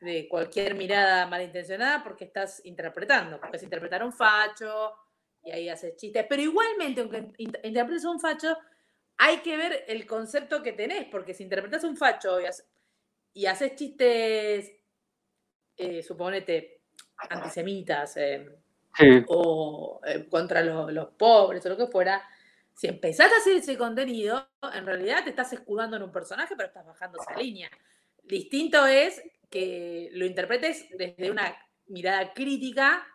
[0.00, 3.40] de cualquier mirada malintencionada porque estás interpretando.
[3.40, 4.94] Puedes interpretar un facho
[5.42, 6.26] y ahí haces chistes.
[6.28, 8.56] Pero igualmente, aunque interpretes un facho,
[9.18, 12.38] hay que ver el concepto que tenés, porque si interpretas un facho
[13.34, 14.72] y, haces chistes,
[15.76, 16.82] eh, suponete,
[17.30, 18.48] antisemitas eh,
[19.28, 22.22] o eh, contra los pobres o lo que fuera,
[22.74, 26.68] si empezás a hacer ese contenido, en realidad te estás escudando en un personaje, pero
[26.68, 27.68] estás bajando esa línea.
[28.22, 31.56] Distinto es que lo interpretes desde una
[31.86, 33.06] mirada crítica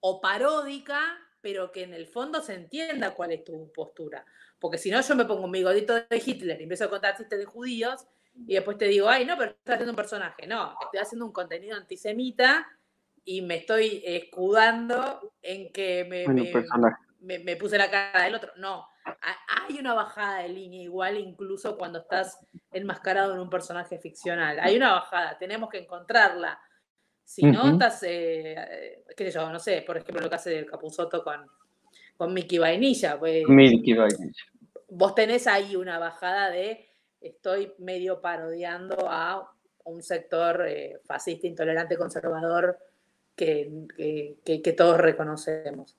[0.00, 1.00] o paródica,
[1.40, 4.24] pero que en el fondo se entienda cuál es tu postura.
[4.58, 7.38] Porque si no, yo me pongo un bigodito de Hitler y empiezo a contar chistes
[7.38, 8.06] de judíos
[8.46, 10.46] y después te digo, ay, no, pero estás haciendo un personaje.
[10.46, 12.68] No, estoy haciendo un contenido antisemita
[13.24, 16.52] y me estoy escudando en que me, me,
[17.58, 18.52] puse la cara del otro.
[18.56, 18.86] No,
[19.66, 22.38] hay una bajada de línea igual incluso cuando estás
[22.72, 24.58] enmascarado en un personaje ficcional.
[24.60, 26.60] Hay una bajada, tenemos que encontrarla.
[27.24, 30.66] Si no, estás, eh, qué sé yo, no sé, por ejemplo, lo que hace el
[30.66, 31.46] Capuzoto con,
[32.16, 33.18] con Mickey Vainilla.
[33.18, 34.42] Pues, Mickey Vainilla.
[34.88, 36.88] Vos tenés ahí una bajada de
[37.20, 39.48] estoy medio parodiando a
[39.84, 42.78] un sector eh, fascista, intolerante, conservador
[43.36, 43.86] que,
[44.44, 45.96] que, todos reconocemos.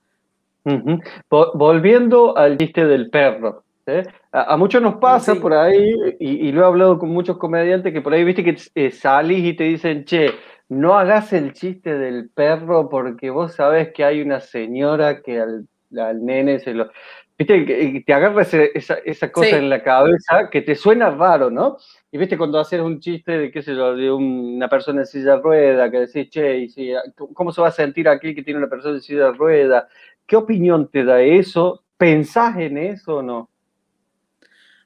[1.28, 3.64] Volviendo al chiste del perro.
[3.86, 4.04] ¿eh?
[4.32, 8.14] A, muchos nos pasa por ahí, y, lo he hablado con muchos comediantes, que por
[8.14, 10.30] ahí viste que eh, salís y te dicen, che,
[10.68, 15.68] no hagas el chiste del perro porque vos sabés que hay una señora que al,
[15.98, 16.90] al nene se lo...
[17.38, 21.78] Viste, que te agarra esa, esa cosa en la cabeza que te suena raro, ¿no?
[22.10, 25.36] Y viste cuando haces un chiste de, qué sé yo, de una persona en silla
[25.36, 26.92] de rueda, que decís, che, y si,
[27.34, 29.88] ¿cómo se va a sentir aquí que tiene una persona en silla de rueda?
[30.26, 31.84] ¿Qué opinión te da eso?
[31.96, 33.50] ¿Pensás en eso o no?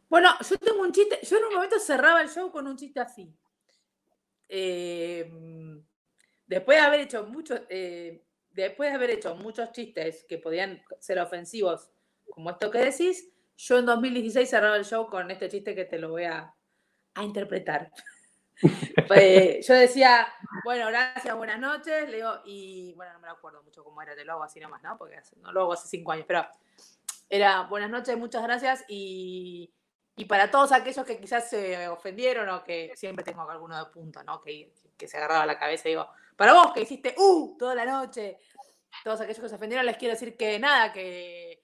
[0.09, 3.01] Bueno, yo tengo un chiste, yo en un momento cerraba el show con un chiste
[3.01, 3.33] así.
[4.49, 5.83] Em,
[6.47, 11.19] después de haber hecho muchos, eh, después de haber hecho muchos chistes que podían ser
[11.19, 11.91] ofensivos
[12.31, 15.99] como esto que decís, yo en 2016 cerraba el show con este chiste que te
[15.99, 16.53] lo voy a,
[17.23, 17.91] interpretar.
[19.67, 20.27] Yo decía,
[20.65, 24.25] bueno, gracias, buenas noches, le digo, y bueno, no me acuerdo mucho cómo era, te
[24.25, 24.97] lo hago así nomás, ¿no?
[24.97, 26.47] Porque no lo hago hace cinco años, pero
[27.29, 29.73] era buenas noches, muchas gracias, y,
[30.27, 34.41] para todos aquellos que quizás se ofendieron o que siempre tengo alguno de punto, ¿no?
[34.41, 37.85] Que, que se agarraba la cabeza y digo, para vos que hiciste, uh, toda la
[37.85, 38.39] noche,
[39.05, 41.63] todos aquellos que se ofendieron, les quiero decir que nada, que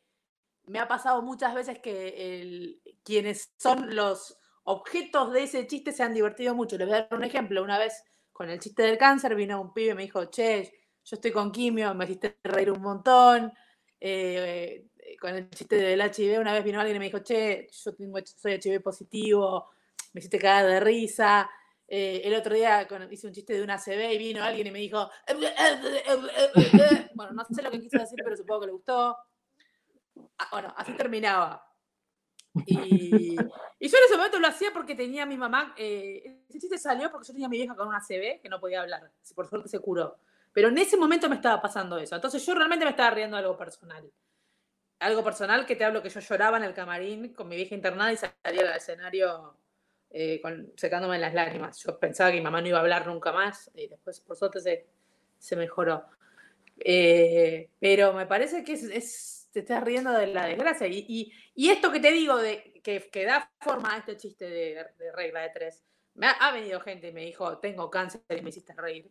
[0.65, 6.15] me ha pasado muchas veces que quienes son los objetos de ese chiste se han
[6.15, 6.77] divertido mucho.
[6.77, 7.63] Les voy a dar un ejemplo.
[7.63, 10.73] Una vez con el chiste del cáncer vino un pibe y me dijo, che,
[11.05, 13.53] yo estoy con quimio, me hiciste reír un montón.
[14.01, 14.89] Eh,
[15.21, 18.19] con el chiste del HIV, una vez vino alguien y me dijo, che, yo tengo,
[18.25, 19.71] soy HIV positivo,
[20.13, 21.51] me hiciste cagar de risa.
[21.87, 24.79] Eh, el otro día hice un chiste de una CB y vino alguien y me
[24.79, 25.11] dijo,
[27.15, 29.17] bueno, no sé lo que quiso decir, pero supongo que le gustó.
[30.39, 31.72] Ah, bueno, así terminaba.
[32.55, 36.79] Y, yo en ese momento lo hacía porque tenía a mi mamá, eh, ese chiste
[36.79, 39.49] salió porque yo tenía a mi vieja con una CB que no podía hablar, por
[39.49, 40.19] suerte se curó.
[40.53, 42.15] Pero en ese momento me estaba pasando eso.
[42.15, 44.11] Entonces yo realmente me estaba riendo de algo personal.
[44.99, 48.13] Algo personal que te hablo que yo lloraba en el camarín con mi vieja internada
[48.13, 49.57] y salía al escenario
[50.11, 50.43] eh,
[50.77, 51.83] secándome las lágrimas.
[51.83, 54.61] Yo pensaba que mi mamá no iba a hablar nunca más y después por suerte
[54.61, 54.87] se,
[55.39, 56.05] se mejoró.
[56.79, 60.87] Eh, pero me parece que es te estás riendo de la desgracia.
[60.89, 65.51] Y, esto que te digo, de, que, da forma a este chiste de, regla de
[65.51, 65.85] tres,
[66.15, 69.11] me ha, venido gente y me dijo, tengo cáncer y me hiciste reír.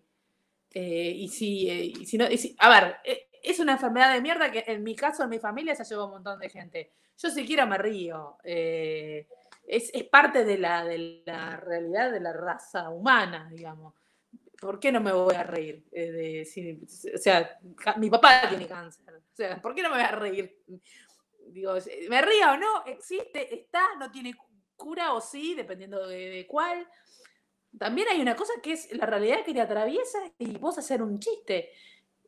[0.73, 2.25] Eh, y, si, eh, si no,
[2.59, 5.75] a ver, eh, es una enfermedad de mierda que en mi caso, en mi familia,
[5.75, 6.91] se llevado un montón de gente.
[7.17, 8.37] Yo siquiera me río.
[8.43, 9.27] es,
[9.67, 14.00] es, parte de la, de la realidad de la raza humana, digamos.
[14.61, 15.83] ¿Por qué no me voy a reír?
[15.91, 16.45] Eh,
[17.15, 17.59] o sea,
[17.97, 19.15] mi papá tiene cáncer.
[19.15, 20.61] O sea, ¿por qué no me voy a reír?
[21.47, 21.73] Digo,
[22.07, 22.85] ¿me río o no?
[22.85, 23.53] ¿Existe?
[23.53, 23.95] ¿Está?
[23.99, 24.35] ¿No tiene
[24.75, 25.55] cura o sí?
[25.55, 26.87] Dependiendo de, cuál.
[27.75, 31.19] También hay una cosa que es la realidad que te atraviesa y vos hacer un
[31.19, 31.71] chiste.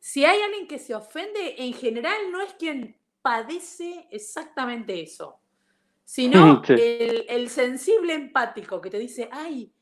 [0.00, 5.38] Si hay alguien que se ofende, en general no es quien padece exactamente eso,
[6.04, 9.72] sino el, el sensible empático que te dice, ay,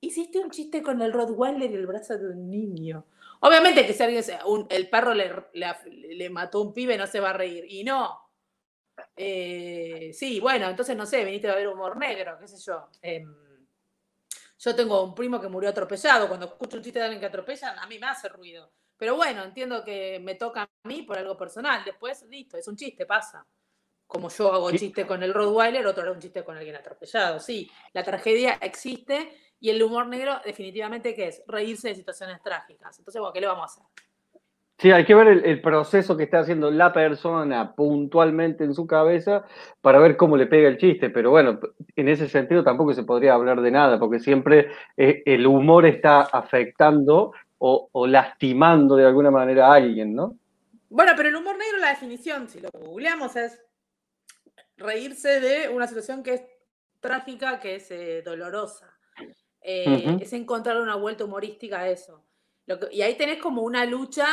[0.00, 3.04] hiciste un chiste con el Rottweiler y el brazo de un niño.
[3.40, 4.24] Obviamente que si alguien,
[4.68, 7.64] el perro le, le, mató a un pibe, no se va a reír.
[7.68, 8.20] Y no.
[9.16, 12.88] Eh, sí, bueno, entonces no sé, viniste a ver humor negro, qué sé yo.
[13.00, 13.32] Em,
[14.58, 16.26] yo tengo un primo que murió atropellado.
[16.26, 18.72] Cuando escucho un chiste de alguien que atropellan, a mí me hace ruido.
[18.96, 21.84] Pero bueno, entiendo que me toca a mí por algo personal.
[21.84, 23.46] Después, listo, es un chiste, pasa.
[24.08, 27.38] Como yo hago chiste con el Rottweiler, otro hará un chiste con alguien atropellado.
[27.38, 31.42] Sí, la tragedia existe y el humor negro, definitivamente, ¿qué es?
[31.46, 32.98] Reírse de situaciones trágicas.
[32.98, 33.84] Entonces, bueno, ¿qué le vamos a hacer?
[34.78, 39.44] Sí, hay que ver el, proceso que está haciendo la persona puntualmente en su cabeza
[39.80, 41.10] para ver cómo le pega el chiste.
[41.10, 41.58] Pero bueno,
[41.96, 46.20] en ese sentido tampoco se podría hablar de nada, porque siempre eh, el humor está
[46.20, 50.36] afectando o, o, lastimando de alguna manera a alguien, ¿no?
[50.90, 53.60] Bueno, pero el humor negro, la definición, si lo googleamos, es
[54.76, 56.42] reírse de una situación que es
[57.00, 58.97] trágica, que es eh, dolorosa.
[59.60, 62.24] Eh, es encontrar una vuelta humorística a eso.
[62.90, 64.26] y ahí tenés como una lucha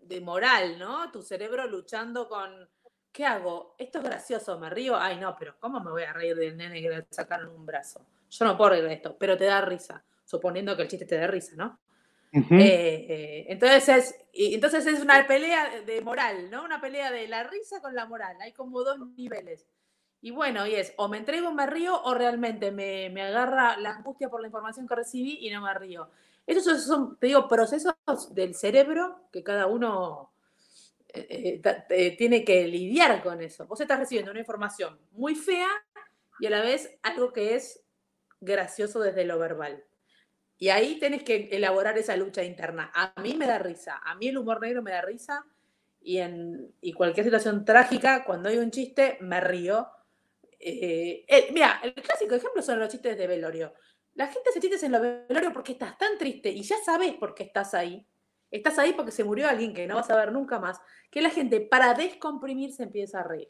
[0.00, 1.10] de moral, ¿no?
[1.10, 2.68] Tu cerebro luchando con,
[3.12, 3.74] ¿qué hago?
[3.78, 4.96] Esto es gracioso, me río.
[4.96, 8.04] Ay, no, pero ¿cómo me voy a reír del nene que le sacaron un brazo?
[8.32, 11.18] yo no puedo reír de esto, pero te da risa, suponiendo que el chiste te
[11.18, 11.78] dé risa, ¿no?
[12.32, 16.64] Eh, eh, entonces, es, entonces es una pelea de moral, ¿no?
[16.64, 18.38] Una pelea de la risa con la moral.
[18.40, 19.66] Hay como dos niveles.
[20.22, 23.90] Y bueno, y es, o me entrego, me río, o realmente me, me agarra la
[23.90, 26.08] angustia por la información que recibí y no me río.
[26.46, 27.94] Esos son, te digo, procesos
[28.32, 30.32] del cerebro que cada uno
[31.08, 33.66] eh, eh, tiene que lidiar con eso.
[33.66, 35.68] Vos estás recibiendo una información muy fea
[36.38, 37.82] y a la vez algo que es
[38.40, 39.84] gracioso desde lo verbal.
[40.56, 42.92] Y ahí tenés que elaborar esa lucha interna.
[42.94, 45.44] A mí me da risa, a mí el humor negro me da risa
[46.00, 49.88] y en y cualquier situación trágica, cuando hay un chiste, me río
[50.64, 53.74] eh, mira, el clásico ejemplo son los chistes de velorio.
[54.14, 57.34] La gente se chistes en los velorio porque estás tan triste y ya sabes por
[57.34, 58.06] qué estás ahí.
[58.50, 60.78] Estás ahí porque se murió alguien que no vas a ver nunca más.
[61.10, 63.48] Que la gente, para descomprimirse, empieza a reír.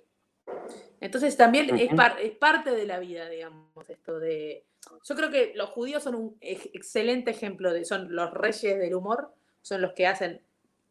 [1.01, 1.90] Entonces también es,
[2.38, 4.64] parte de la vida, digamos, esto de...
[5.05, 7.85] Yo creo que los judíos son un excelente ejemplo de...
[7.85, 10.40] Son los reyes del humor, son los que hacen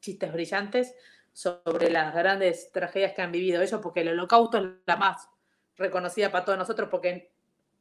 [0.01, 0.93] chistes brillantes
[1.33, 5.30] sobre las grandes tragedias que han vivido ellos, porque el holocausto es la más
[5.81, 7.31] reconocida para todos nosotros porque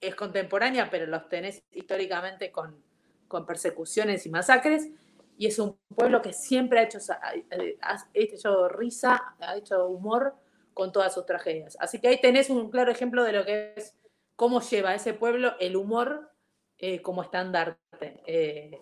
[0.00, 2.82] es contemporánea, pero los tenés históricamente con,
[3.28, 4.88] con persecuciones y masacres.
[5.36, 10.34] Y es un pueblo que siempre ha hecho, ha hecho risa, ha hecho humor
[10.74, 11.76] con todas sus tragedias.
[11.80, 13.94] Así que ahí tenés un claro ejemplo de lo que es
[14.36, 16.30] cómo lleva ese pueblo el humor
[16.78, 18.22] eh, como estandarte.
[18.26, 18.80] Eh,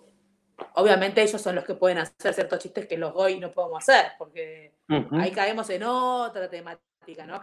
[0.75, 4.13] obviamente ellos son los que pueden hacer ciertos chistes que los hoy no podemos hacer,
[4.19, 4.75] porque
[5.13, 6.89] ahí caemos en otra temática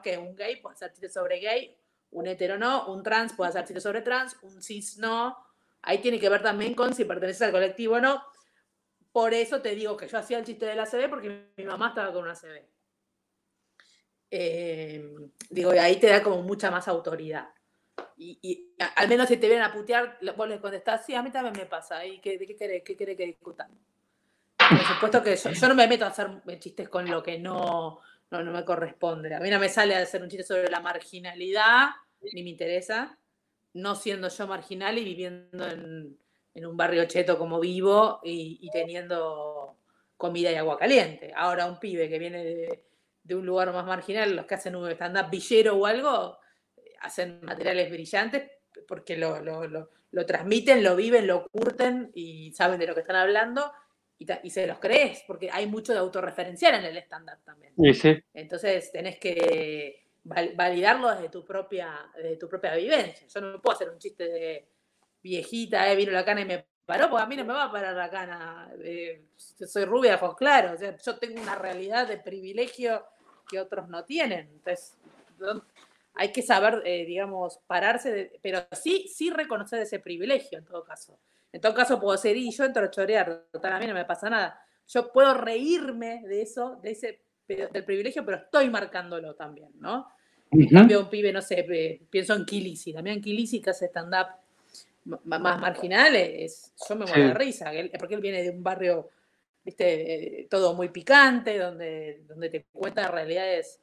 [0.04, 1.76] Que un gay puede hacer chistes sobre gay,
[2.12, 5.38] un hetero no, un trans puede hacer chistes sobre trans, un cis no.
[5.82, 8.24] Ahí tiene que ver también con si perteneces al colectivo o no.
[9.12, 11.90] Por eso te digo que yo hacía el chiste de la CB porque mi mamá
[11.90, 12.66] estaba con una CB.
[14.32, 15.16] Eh,
[15.50, 17.50] digo, y ahí te da como mucha más autoridad.
[18.18, 21.56] Y, al menos si te vienen a putear, vos les contestás, sí, a mí también
[21.56, 22.06] me pasa.
[22.06, 23.70] ¿Y qué, de qué querés, qué querés que discutan?
[24.58, 28.00] Por supuesto que yo, no me meto a hacer chistes con lo que no,
[28.32, 29.34] no, no me corresponde.
[29.34, 31.90] A mí no me sale hacer un chiste sobre la marginalidad,
[32.34, 33.18] ni me interesa,
[33.74, 36.18] no siendo yo marginal y viviendo en,
[36.66, 39.78] un barrio cheto como vivo y, teniendo
[40.16, 41.34] comida y agua caliente.
[41.36, 42.44] Ahora un pibe que viene
[43.24, 46.38] de, un lugar más marginal, los que hacen un stand-up villero o algo,
[47.02, 48.50] hacen materiales brillantes
[48.88, 53.72] porque lo, lo transmiten, lo viven, lo curten y saben de lo que están hablando
[54.18, 57.74] y, se los crees, porque hay mucho de autorreferencial en el estándar también.
[58.34, 63.28] Entonces tenés que validarlo desde tu propia, desde tu propia vivencia.
[63.28, 64.68] Yo no puedo hacer un chiste de
[65.22, 67.72] viejita, eh, vino la cana y me paró, porque a mí no me va a
[67.72, 68.72] parar la cana.
[68.80, 70.80] Eh, soy rubia, ojos claros.
[71.04, 73.06] yo tengo una realidad de privilegio
[73.50, 74.50] que otros no tienen.
[74.52, 74.98] Entonces,
[76.14, 81.20] hay que saber, eh, digamos, pararse, pero sí, sí reconocer ese privilegio en todo caso.
[81.56, 84.04] En todo caso, puedo ser y yo entro a chorear, total, a mí no me
[84.04, 84.60] pasa nada.
[84.90, 90.06] Yo puedo reírme de eso, de ese, del privilegio, pero estoy marcándolo también, ¿no?
[90.52, 91.66] En cambio, un pibe, no sé,
[92.10, 94.28] pienso en Kilisi, también Kilisi que hace stand-up
[95.06, 99.12] más marginal, es, yo me muero de risa, porque él viene de un barrio,
[99.64, 103.80] viste, eh, todo muy picante, donde, donde te cuenta realidades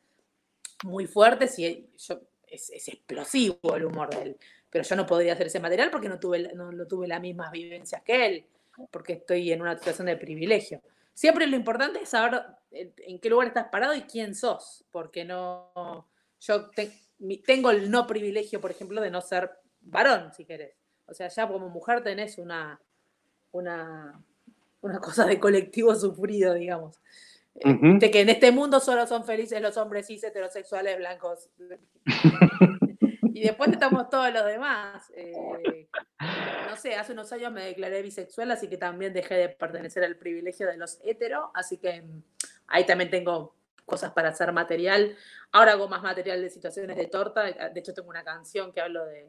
[0.84, 4.38] muy fuertes y yo, es, es explosivo el humor de él
[4.72, 8.00] pero yo no podría hacer ese material porque no tuve, no, tuve las mismas vivencias
[8.02, 8.46] que él,
[8.90, 10.80] porque estoy en una situación de privilegio.
[11.12, 16.08] Siempre lo importante es saber en qué lugar estás parado y quién sos, porque no,
[16.40, 16.70] yo
[17.44, 19.50] tengo el no privilegio, por ejemplo, de no ser
[19.82, 20.74] varón, si querés.
[21.04, 22.80] O sea, ya como mujer tenés una,
[23.50, 24.24] una,
[24.80, 26.98] una cosa de colectivo sufrido, digamos.
[27.52, 31.50] De que en este mundo solo son felices los hombres cis heterosexuales blancos.
[33.34, 35.10] y después estamos todos los demás.
[35.16, 35.88] Eh,
[36.68, 40.16] no sé, hace unos años me declaré bisexual, así que también dejé de pertenecer al
[40.16, 42.22] privilegio de los heteros, así que mm,
[42.68, 43.54] ahí también tengo
[43.84, 45.16] cosas para hacer material.
[45.50, 49.04] Ahora hago más material de situaciones de torta, de hecho tengo una canción que hablo
[49.06, 49.28] de,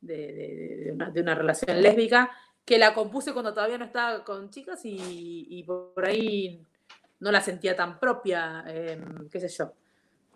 [0.00, 2.30] de, una, relación lésbica,
[2.64, 6.64] que la compuse cuando todavía no estaba con chicas y, por ahí
[7.18, 9.72] no la sentía tan propia, em, qué sé yo.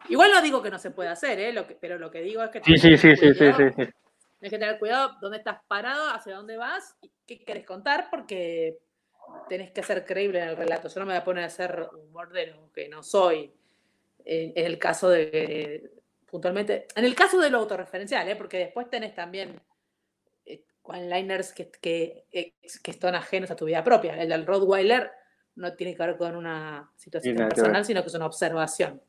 [0.09, 1.52] Igual no digo que no se pueda hacer, ¿eh?
[1.52, 2.62] Lo que, pero lo que digo es que...
[2.62, 6.57] Sí, sí, sí, sí, sí, sí, Tienes que tener cuidado dónde estás parado, hacia dónde
[6.57, 8.78] vas y qué quieres contar, porque
[9.48, 10.88] tenés que ser creíble en el relato.
[10.88, 13.52] Yo no me voy a poner a hacer humor de lo que no soy.
[14.26, 15.90] En, el caso de,
[16.26, 18.36] puntualmente, en el caso de lo autorreferencial, ¿eh?
[18.36, 19.61] porque después tenés también
[20.46, 24.14] eh, one-liners que, que, que, están ajenos a tu vida propia.
[24.20, 25.11] El del Rottweiler
[25.57, 29.00] no tiene que ver con una situación personal, sino que es una observación.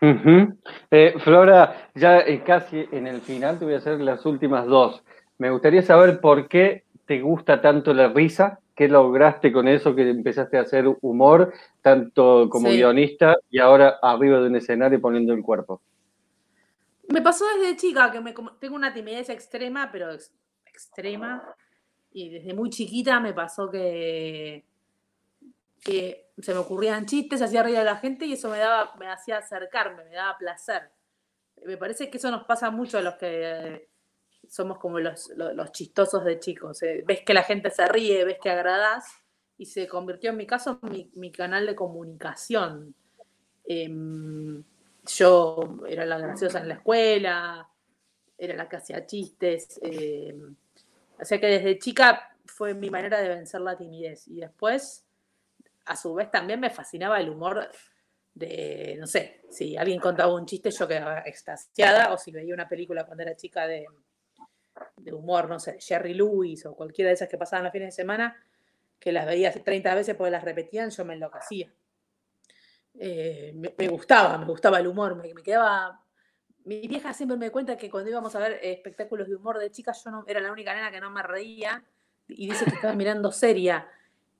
[0.00, 5.02] Eh, Flora, ya eh, casi en el final te voy a hacer las últimas dos.
[5.38, 10.08] Me gustaría saber por qué te gusta tanto la risa, qué lograste con eso, que
[10.08, 15.42] empezaste a hacer humor, tanto como guionista y ahora arriba de un escenario poniendo el
[15.42, 15.80] cuerpo.
[17.08, 20.10] Me pasó desde chica, que me, tengo una timidez extrema, pero
[20.66, 21.42] extrema,
[22.12, 24.64] y desde muy chiquita me pasó que,
[25.82, 29.08] que se me ocurrían chistes, hacía reír a la gente y eso me daba, me
[29.08, 30.90] hacía acercarme, me daba placer.
[31.64, 33.88] Me parece que eso nos pasa mucho a los que
[34.48, 35.30] somos como los,
[35.72, 36.82] chistosos de chicos.
[36.82, 37.02] Eh.
[37.06, 39.06] Ves que la gente se ríe, ves que agradás,
[39.56, 42.94] y se convirtió en mi caso mi, mi canal de comunicación.
[43.64, 44.62] Em,
[45.04, 47.68] yo era la graciosa en la escuela,
[48.36, 49.80] era la que hacía chistes.
[49.82, 50.54] Em,
[51.20, 54.28] o sea que desde chica fue mi manera de vencer la timidez.
[54.28, 55.04] Y después,
[55.88, 57.70] a su vez, también me fascinaba el humor
[58.34, 62.68] de, no sé, si alguien contaba un chiste, yo quedaba extasiada, o si veía una
[62.68, 63.86] película cuando era chica de,
[64.96, 68.02] de humor, no sé, Jerry Lewis o cualquiera de esas que pasaban los fines de
[68.02, 68.36] semana,
[68.98, 71.72] que las veía 30 veces porque las repetían, yo me enloquecía.
[73.00, 76.04] Eh, me, gustaba, me gustaba el humor, me, me, quedaba...
[76.64, 80.02] Mi vieja siempre me cuenta que cuando íbamos a ver espectáculos de humor de chicas,
[80.04, 81.82] yo no, era la única nena que no me reía
[82.26, 83.88] y dice que estaba mirando seria.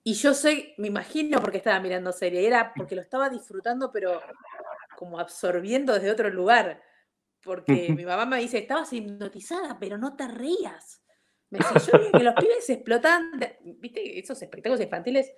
[0.04, 3.90] Y yo sé, me imagino porque estaba mirando seria, y era porque lo estaba disfrutando,
[3.92, 4.20] pero
[4.96, 6.82] como absorbiendo desde otro lugar.
[7.42, 11.02] Porque mi mamá me dice, estabas hipnotizada, pero no te reías.
[11.50, 13.30] Me dice, yo vi que los pibes explotan,
[13.78, 15.32] viste, esos espectáculos infantiles,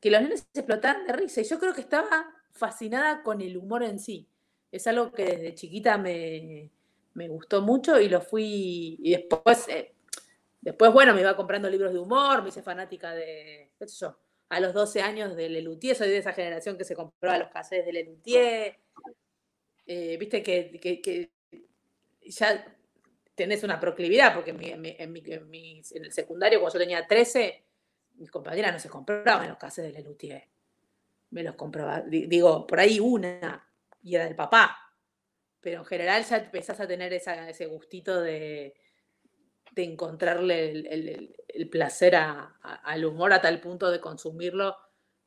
[0.00, 1.40] que los nenes explotan de risa.
[1.40, 4.28] Y yo creo que estaba fascinada con el humor en sí.
[4.70, 6.70] Es algo que desde chiquita me,
[7.14, 8.98] gustó mucho y lo fui.
[9.00, 9.94] Y después, eh,
[10.60, 14.18] después, bueno, me iba comprando libros de humor, me hice fanática de, qué sé yo,
[14.48, 17.86] a los 12 años de Lelutier, soy de esa generación que se compraba los cassettes
[17.86, 18.78] de Lelutier.
[19.86, 21.30] Eh, viste que,
[22.22, 22.76] ya
[23.34, 25.16] tenés una proclividad, porque en,
[26.04, 27.64] el secundario, cuando yo tenía 13,
[28.16, 30.48] mis compañeras no se compraban los cassettes de Lelutier.
[31.30, 33.68] Me los compraba, digo, por ahí una,
[34.02, 34.78] y era del papá.
[35.60, 38.74] Pero en general ya empezás a tener ese gustito de,
[39.82, 44.76] encontrarle el, placer al humor a tal punto de consumirlo.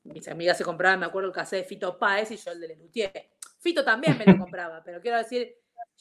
[0.03, 2.67] Mis amigas se compraban, me acuerdo, el cassette de Fito Páez y yo el de
[2.69, 3.29] Lelutier.
[3.59, 5.55] Fito también me lo compraba, pero quiero decir,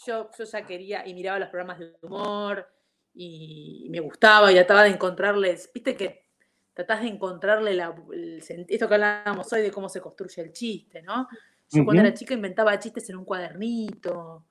[0.07, 2.66] yo, yo ya quería y miraba los programas de humor
[3.14, 6.24] y, me gustaba y trataba de encontrarles, viste que
[6.72, 11.03] tratás de encontrarle la, el, esto que hablábamos hoy de cómo se construye el chiste,
[11.03, 11.28] ¿no?
[11.72, 14.44] Yo cuando era chica inventaba chistes en un cuadernito,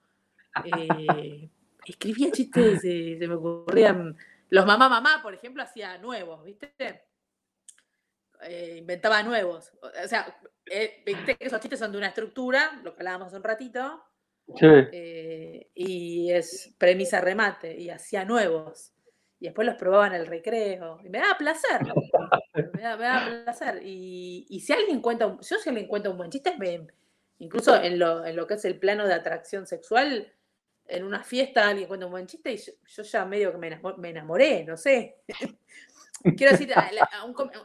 [0.63, 1.49] eh,
[1.91, 4.17] escribía chistes, se me ocurrían,
[4.49, 6.73] los mamá mamá, por ejemplo, hacía nuevos, ¿viste?
[8.41, 9.71] Eh, inventaba nuevos.
[9.81, 13.37] O sea, eh, viste que esos chistes son de una estructura, lo que hablábamos hace
[13.37, 14.03] un ratito,
[14.61, 18.93] eh, y es premisa remate, y hacía nuevos.
[19.39, 20.99] Y después los probaba en el recreo.
[21.03, 21.81] Y me daba placer.
[22.73, 23.81] me, daba, placer.
[23.83, 26.53] Y, si alguien cuenta, yo si alguien cuenta un buen chiste,
[27.37, 30.33] incluso en lo, en lo, que es el plano de atracción sexual,
[30.89, 34.09] en una fiesta alguien cuenta un buen chiste y yo, ya medio que me, me
[34.09, 35.17] enamoré, no sé.
[36.35, 36.89] Quiero decir, a,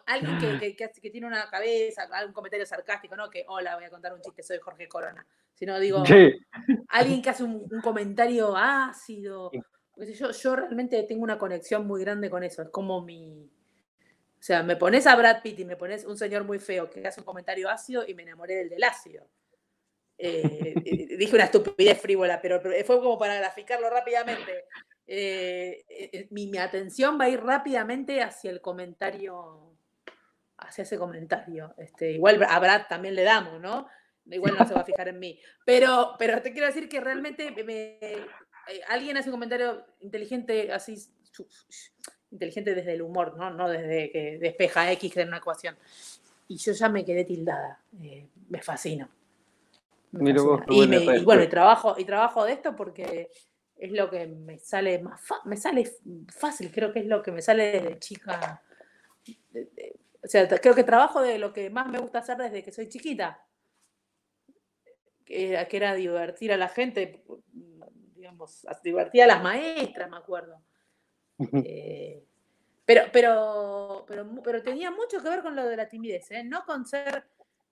[0.07, 4.15] alguien que, que, tiene una cabeza, algún comentario sarcástico, no que, hola, voy a contar
[4.15, 6.05] un chiste, soy Jorge Corona, sino digo,
[6.89, 9.51] alguien que hace un, comentario ácido.
[9.97, 13.51] Yo, yo realmente tengo una conexión muy grande con eso, es como mi...
[14.39, 17.05] O sea, me pones a Brad Pitt y me pones un señor muy feo que
[17.07, 19.27] hace un comentario ácido y me enamoré del del ácido.
[20.17, 20.75] Eh,
[21.19, 24.65] dije una estupidez frívola, pero fue como para graficarlo rápidamente.
[25.07, 29.77] Eh, eh, mi, atención va a ir rápidamente hacia el comentario,
[30.59, 31.75] hacia ese comentario.
[31.77, 33.87] Este, igual a Brad también le damos, ¿no?
[34.27, 35.39] Igual no se va a fijar en mí.
[35.67, 38.27] Pero, pero te quiero decir que realmente eh,
[38.89, 40.97] alguien hace un comentario inteligente, así,
[42.31, 43.51] inteligente desde el humor, ¿no?
[43.51, 45.77] No desde que despeja X en una ecuación.
[46.49, 47.83] Y yo ya me quedé tildada.
[48.49, 49.11] me fascino.
[50.21, 53.29] Y, bueno, y trabajo, y trabajo de esto porque
[53.77, 55.91] es lo que me sale más me sale
[56.29, 58.63] fácil, creo que es lo que me sale desde chica.
[59.27, 62.89] o sea, creo que trabajo de lo que más me gusta hacer desde que soy
[62.89, 63.45] chiquita.
[65.25, 67.25] Que era, que era divertir a la gente,
[68.15, 70.61] digamos, divertir a las maestras, me acuerdo.
[71.65, 72.23] Eh,
[72.85, 76.45] pero, pero, pero, pero tenía mucho que ver con lo de la timidez, ¿eh?
[76.45, 77.25] no con ser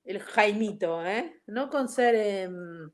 [0.05, 1.43] el Jaimito, ¿eh?
[1.47, 2.15] no con ser...
[2.15, 2.91] Em,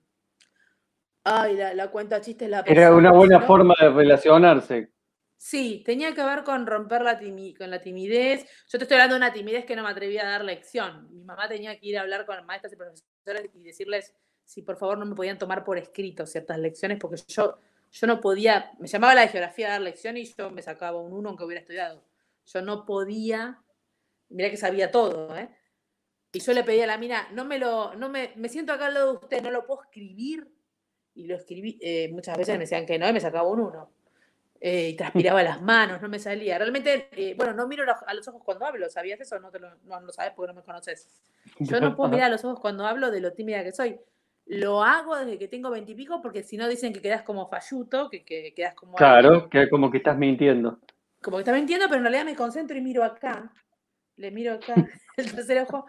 [1.24, 4.92] Ay, la, cuenta chistes la Era una buena forma de relacionarse.
[5.36, 7.20] Sí, tenía que ver con romper la,
[7.58, 8.46] con la timidez.
[8.66, 11.06] Yo te estoy hablando de una timidez que no me atrevía a dar lección.
[11.12, 14.78] Mi mamá tenía que ir a hablar con maestras y profesores y decirles si por
[14.78, 17.58] favor no me podían tomar por escrito ciertas lecciones, porque yo
[17.90, 21.00] yo no podía, me llamaba la de geografía a dar lección y yo me sacaba
[21.00, 22.04] un uno aunque hubiera estudiado.
[22.46, 23.62] Yo no podía,
[24.28, 25.48] mira que sabía todo, ¿eh?
[26.32, 28.86] Y yo le pedí a la mina, no me lo, no me, me siento acá
[28.86, 30.46] al lado de usted, no lo puedo escribir.
[31.14, 33.90] Y lo escribí, eh, muchas veces me decían que no y me sacaba un uno.
[34.60, 36.58] Eh, y transpiraba las manos, no me salía.
[36.58, 39.38] Realmente, eh, bueno, no miro a los ojos cuando hablo, ¿sabías eso?
[39.38, 41.08] No, te lo, no lo sabes porque no me conoces.
[41.58, 43.98] Yo no puedo mirar a los ojos cuando hablo de lo tímida que soy.
[44.46, 48.24] Lo hago desde que tengo veintipico porque si no dicen que quedas como falluto, que,
[48.24, 48.94] que quedas como...
[48.94, 50.78] Claro, que como que estás mintiendo.
[51.20, 53.52] Como que estás mintiendo, pero en realidad me concentro y miro acá.
[54.18, 54.74] Le miro acá
[55.16, 55.86] el tercer ojo.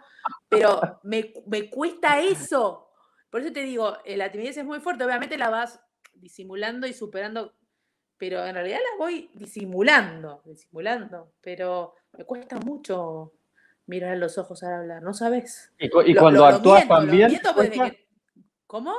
[0.48, 2.88] Pero me, me cuesta eso.
[3.28, 5.04] Por eso te digo, eh, la timidez es muy fuerte.
[5.04, 5.80] Obviamente la vas
[6.14, 7.54] disimulando y superando
[8.20, 13.32] pero en realidad las voy disimulando, disimulando, pero me cuesta mucho
[13.86, 15.72] mirar los ojos al hablar, ¿no sabes?
[15.78, 17.40] Y, cuando actúas también...
[18.66, 18.92] ¿Cómo?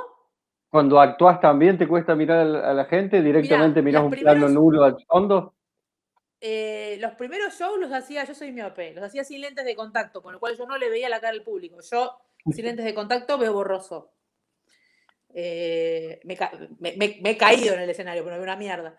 [0.68, 4.96] Cuando actúas también te cuesta mirar a la gente, directamente miras un plano nulo al
[5.06, 5.54] fondo.
[6.44, 10.20] Eh, los primeros shows los hacía, yo soy miope, los hacía sin lentes de contacto,
[10.20, 11.78] con lo cual yo no le veía la cara al público.
[11.88, 12.18] Yo
[12.50, 14.12] sin lentes de contacto veo borroso.
[15.32, 16.36] Eh, me,
[17.30, 18.98] he caído en el escenario, pero veo una mierda.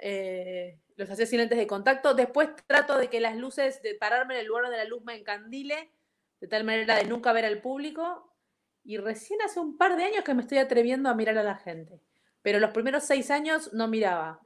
[0.00, 2.14] Eh, los hacía sin lentes de contacto.
[2.14, 5.14] Después trato de que las luces, de pararme en el lugar donde la luz me
[5.14, 5.92] encandile,
[6.40, 8.34] de tal manera de nunca ver al público.
[8.82, 11.56] Y recién hace un par de años que me estoy atreviendo a mirar a la
[11.56, 12.00] gente.
[12.40, 14.40] Pero los primeros seis años no miraba.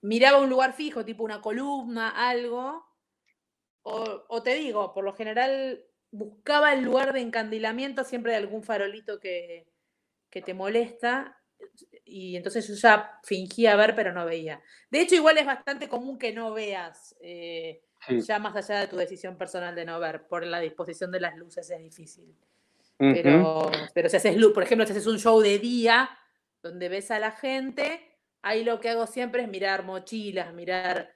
[0.00, 2.84] Miraba un lugar fijo, tipo una columna, algo.
[3.82, 8.62] O, o te digo, por lo general buscaba el lugar de encandilamiento siempre de algún
[8.62, 9.66] farolito que,
[10.30, 11.36] que te molesta
[12.04, 14.60] y entonces yo ya fingía ver, pero no veía.
[14.90, 18.96] De hecho, igual es bastante común que no veas, eh, ya más allá de tu
[18.96, 22.34] decisión personal de no ver, por la disposición de las luces es difícil.
[22.96, 26.10] Pero, pero si haces luz, por ejemplo, si haces un show de día
[26.62, 28.13] donde ves a la gente,
[28.44, 31.10] ahí lo que hago siempre es mirar mochilas, mirar,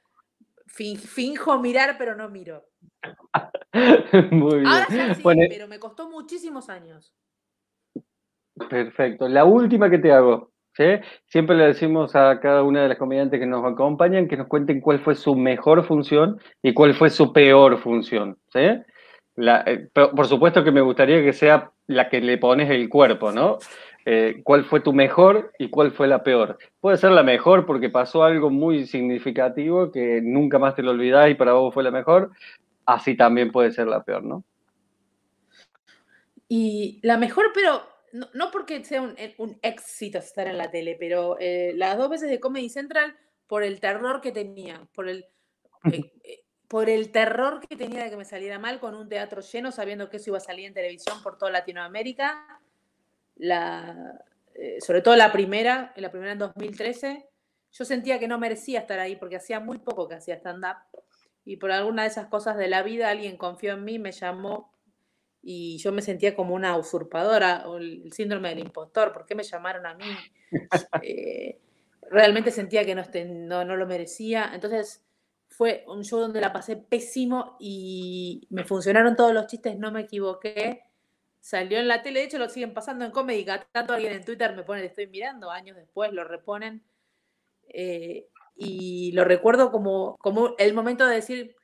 [0.66, 2.64] finjo mirar, pero no miro.
[4.33, 4.66] Muy bien.
[4.66, 7.14] Ahora sí, pero me costó muchísimos años.
[8.68, 9.29] Perfecto.
[9.29, 10.51] La última que te hago.
[11.26, 14.81] Siempre le decimos a cada una de las comediantes que nos acompañan que nos cuenten
[14.81, 18.39] cuál fue su mejor función y cuál fue su peor función.
[18.55, 18.85] Eh,
[19.93, 23.59] por supuesto que me gustaría que sea la que le pones el cuerpo, ¿no?
[24.11, 26.56] Eh, ¿Cuál fue tu mejor y cuál fue la peor?
[26.80, 31.28] Puede ser la mejor porque pasó algo muy significativo que nunca más te lo olvidás
[31.30, 32.30] y para vos fue la mejor.
[32.86, 34.44] Así también puede ser la peor, ¿no?
[36.48, 37.82] Y la mejor, pero
[38.32, 42.30] no, porque sea eh, un, éxito estar en la tele, pero eh, las dos veces
[42.30, 43.14] de Comedy Central,
[43.46, 45.26] por el terror que tenía, por el,
[46.24, 49.70] eh, por el terror que tenía de que me saliera mal con un teatro lleno,
[49.70, 52.62] sabiendo que eso iba a salir en televisión por toda Latinoamérica.
[53.39, 54.22] La,
[54.80, 57.28] sobre todo la primera, la primera en 2013,
[57.72, 60.76] yo sentía que no merecía estar ahí porque hacía muy poco que hacía stand-up.
[61.45, 64.72] Y por alguna de esas cosas de la vida, alguien confió en mí, me llamó
[65.43, 69.45] y yo me sentía como una usurpadora o el síndrome del impostor, ¿por qué me
[69.45, 70.05] llamaron a mí?
[71.03, 71.61] Eh,
[72.11, 75.05] realmente sentía que no, no, no, lo merecía, entonces
[75.47, 80.01] fue un show donde la pasé pésimo y me funcionaron todos los chistes, no me
[80.01, 80.88] equivoqué.
[81.49, 84.55] Salió en la tele, de hecho lo siguen pasando en Comedy, tanto alguien en Twitter
[84.55, 86.84] me pone, le estoy mirando, años después lo reponen.
[87.70, 91.57] Eh, y lo recuerdo como, como el momento de decir,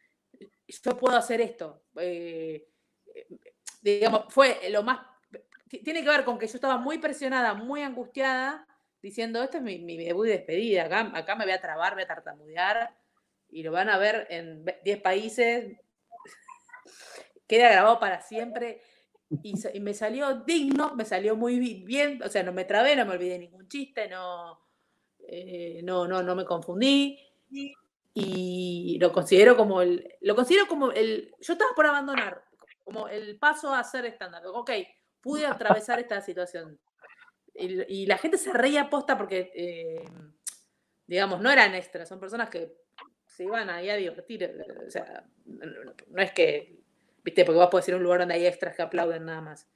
[0.66, 1.82] yo puedo hacer esto.
[1.97, 2.66] Eh,
[3.82, 5.07] digamos, fue lo más,
[5.68, 8.66] tiene que ver con que yo estaba muy presionada, muy angustiada,
[9.03, 12.05] diciendo, esto es mi, mi debut y despedida, acá, acá me voy a trabar, voy
[12.05, 12.97] a tartamudear,
[13.51, 15.76] y lo van a ver en 10 países,
[17.47, 18.80] queda grabado para siempre,
[19.43, 23.14] y, me salió digno, me salió muy bien, o sea, no me trabé, no me
[23.14, 24.61] olvidé ningún chiste, no,
[25.26, 27.18] eh, no, no, no me confundí,
[28.16, 32.45] y lo considero como el, lo considero como el, yo estaba por abandonar,
[32.85, 34.43] como el paso a ser estándar.
[34.47, 34.70] Ok,
[35.20, 36.78] pude atravesar esta situación.
[37.55, 40.05] Y, la gente se reía posta porque, eh,
[41.07, 42.76] digamos, no eran extras, son personas que
[43.26, 44.43] se iban ahí a divertir.
[44.43, 44.57] Eh,
[44.87, 46.84] o sea, no, es que,
[47.25, 49.66] viste, porque vos podés ir a un lugar donde hay extras que aplauden nada más.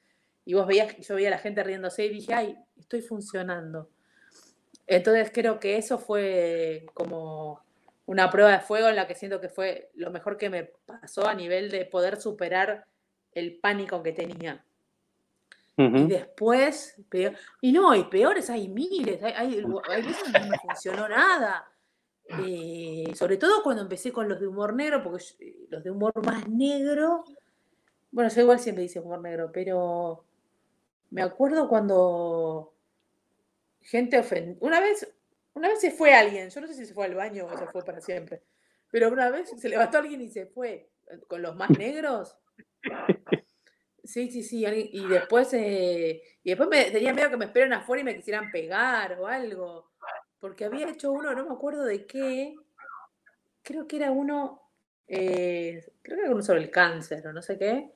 [0.45, 3.91] Y vos veías, yo veía a la gente riéndose y dije, ay, estoy funcionando.
[4.87, 7.63] Entonces creo que eso fue como
[8.07, 11.29] una prueba de fuego en la que siento que fue lo mejor que me pasó
[11.29, 12.87] a nivel de poder superar
[13.33, 14.65] el pánico que tenía.
[15.77, 16.97] Y después,
[17.61, 21.71] y no, y peores hay miles, hay, hay, veces que no me funcionó nada.
[22.45, 26.13] Eh, sobre todo cuando empecé con los de humor negro, porque eh, los de humor
[26.27, 27.25] más negro,
[28.11, 30.25] bueno, yo igual siempre dice humor negro, pero
[31.11, 32.75] me acuerdo cuando
[33.81, 35.09] gente ofendió, una vez
[35.55, 37.67] Una vez se fue alguien, yo no sé si se fue al baño o se
[37.67, 38.43] fue para siempre,
[38.91, 40.91] pero una vez se levantó alguien y se fue
[41.27, 42.37] con los más negros.
[44.05, 44.65] Sí, sí, sí.
[44.93, 48.51] Y después, eh, y después me, tenía miedo que me esperen afuera y me quisieran
[48.51, 49.91] pegar o algo.
[50.41, 52.55] Porque había hecho uno, no me acuerdo de qué.
[53.63, 54.63] Creo que era uno,
[55.07, 57.93] eh, creo que era uno sobre el cáncer o no sé qué.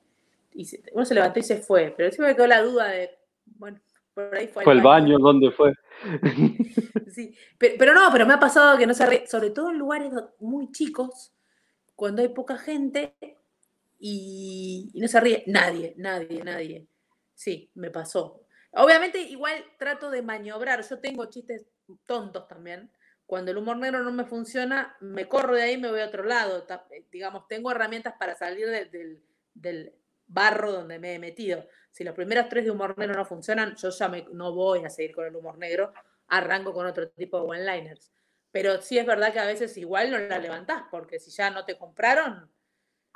[0.53, 1.93] Y uno se levantó y se fue.
[1.95, 3.11] Pero siempre me quedó la duda de,
[3.45, 3.79] bueno,
[4.13, 4.63] por ahí fue.
[4.63, 5.73] Fue el baño, ¿dónde fue?
[7.11, 9.77] sí, pero, pero, no, pero me ha pasado que no se ríe, sobre todo en
[9.77, 11.33] lugares muy chicos,
[11.95, 13.15] cuando hay poca gente,
[14.05, 16.87] y, no se ríe nadie, nadie, nadie.
[17.33, 18.45] Sí, me pasó.
[18.73, 21.65] Obviamente igual trato de maniobrar, yo tengo chistes
[22.05, 22.91] tontos también.
[23.25, 26.07] Cuando el humor negro no me funciona, me corro de ahí y me voy a
[26.07, 26.67] otro lado.
[26.91, 29.93] Eh, digamos, tengo herramientas para salir del,
[30.27, 31.67] barro donde me he metido.
[31.91, 35.13] Si los primeros tres de humor negro no funcionan, yo ya no voy a seguir
[35.13, 35.93] con el humor negro,
[36.27, 38.11] arranco con otro tipo de one-liners.
[38.51, 41.65] Pero sí es verdad que a veces igual no la levantás, porque si ya no
[41.65, 42.51] te compraron,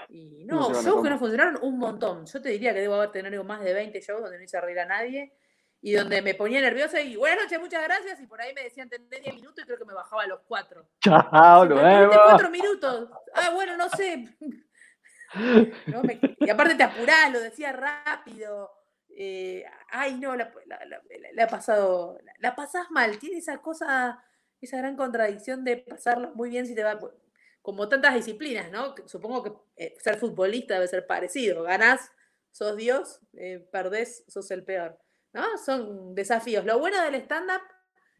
[0.09, 2.25] y no, shows que no funcionaron un montón.
[2.25, 4.79] Yo te diría que debo haber tenido más de 20 shows donde no hice reír
[4.79, 5.33] a nadie
[5.81, 8.19] y donde me ponía nerviosa y buenas noches, muchas gracias.
[8.21, 10.41] Y por ahí me decían tener 10 minutos y creo que me bajaba a los
[10.47, 10.87] 4.
[11.01, 12.13] Chao, luego.
[12.29, 13.09] 4 minutos.
[13.33, 14.37] Ah, bueno, no sé.
[16.39, 18.71] y aparte te apurás, lo decía rápido.
[19.09, 22.19] Eh, ay, no, la, la, ha pasado.
[22.39, 23.17] La, pasás mal.
[23.17, 24.23] Tiene esa cosa,
[24.61, 26.99] esa gran contradicción de pasarlo muy bien si te va
[27.61, 28.95] como tantas disciplinas, ¿no?
[29.07, 31.63] Supongo que eh, ser futbolista debe ser parecido.
[31.63, 32.11] Ganás,
[32.51, 34.97] sos Dios, eh, perdés, sos el peor.
[35.34, 35.57] ¿no?
[35.57, 36.65] Son desafíos.
[36.65, 37.61] Lo bueno del stand-up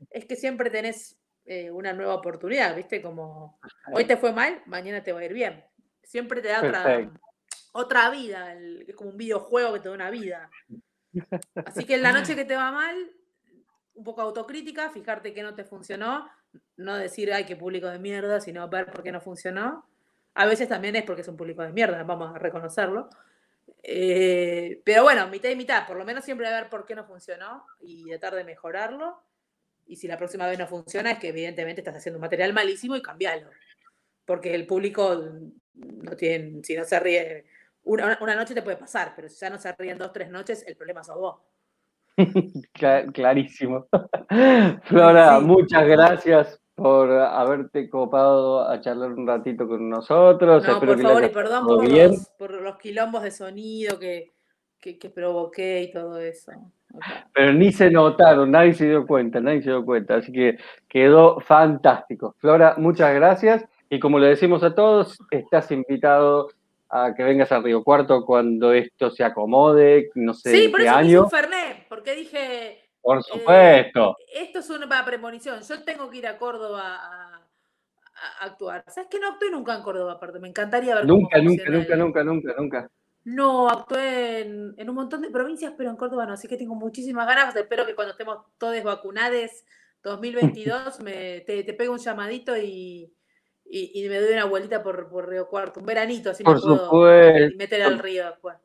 [0.10, 3.02] es que siempre tenés eh, una nueva oportunidad, ¿viste?
[3.02, 3.60] Como
[3.92, 5.64] hoy te fue mal, mañana te va a ir bien.
[6.08, 7.12] Siempre te da otra,
[7.74, 10.50] otra vida, es como un videojuego que te da una vida.
[11.66, 13.12] Así que en la noche que te va mal,
[13.94, 16.30] un poco autocrítica, fijarte que no te funcionó,
[16.78, 19.86] no decir, ay, qué público de mierda, sino ver por qué no funcionó.
[20.36, 23.10] A veces también es porque es un público de mierda, vamos a reconocerlo.
[23.84, 27.66] Eh, pero bueno, mitad y mitad, por lo menos siempre ver por qué no funcionó
[27.82, 29.22] y tratar de mejorarlo.
[29.86, 32.96] Y si la próxima vez no funciona, es que evidentemente estás haciendo un material malísimo
[32.96, 33.50] y cambialo.
[34.24, 35.22] Porque el público
[35.78, 37.46] no tiene, si no se ríe,
[37.84, 40.66] una, una noche te puede pasar, pero si ya no se ríen dos, tres noches,
[40.68, 41.36] el problema sos vos.
[43.14, 43.88] Clarísimo.
[44.84, 50.66] Flora, muchas gracias por haberte copado a charlar un ratito con nosotros.
[50.68, 54.32] No, por favor, y perdón por los, por los, quilombos de sonido que,
[54.80, 56.52] que, provoqué y todo eso.
[57.34, 60.16] Pero ni se notaron, nadie se dio cuenta, nadie se dio cuenta.
[60.18, 60.58] Así que
[60.88, 62.36] quedó fantástico.
[62.40, 63.66] Flora, muchas gracias.
[63.90, 66.50] Y como le decimos a todos, estás invitado
[66.90, 70.88] a que vengas a Río Cuarto cuando esto se acomode, no sé sí, por qué
[70.88, 71.24] eso año.
[71.24, 72.84] un Fernet, porque dije...
[73.02, 74.18] Por supuesto.
[74.20, 75.62] Eh, esto es una premonición.
[75.62, 77.42] Yo tengo que ir a Córdoba a,
[78.42, 78.84] actuar.
[78.88, 80.40] ¿Sabes que no actué nunca en Córdoba, aparte?
[80.40, 82.92] Me encantaría ver Nunca, nunca, nunca, nunca, nunca, nunca.
[83.24, 86.34] No, actué en, en, un montón de provincias, pero en Córdoba no.
[86.34, 87.56] Así que tengo muchísimas ganas.
[87.56, 89.64] Espero que cuando estemos todos vacunados
[90.04, 93.14] 2022 me, te, te pego un llamadito y,
[93.70, 97.50] y, me doy una vueltita por, por, Río Cuarto, un veranito, así por me puedo
[97.58, 98.56] meter al río después.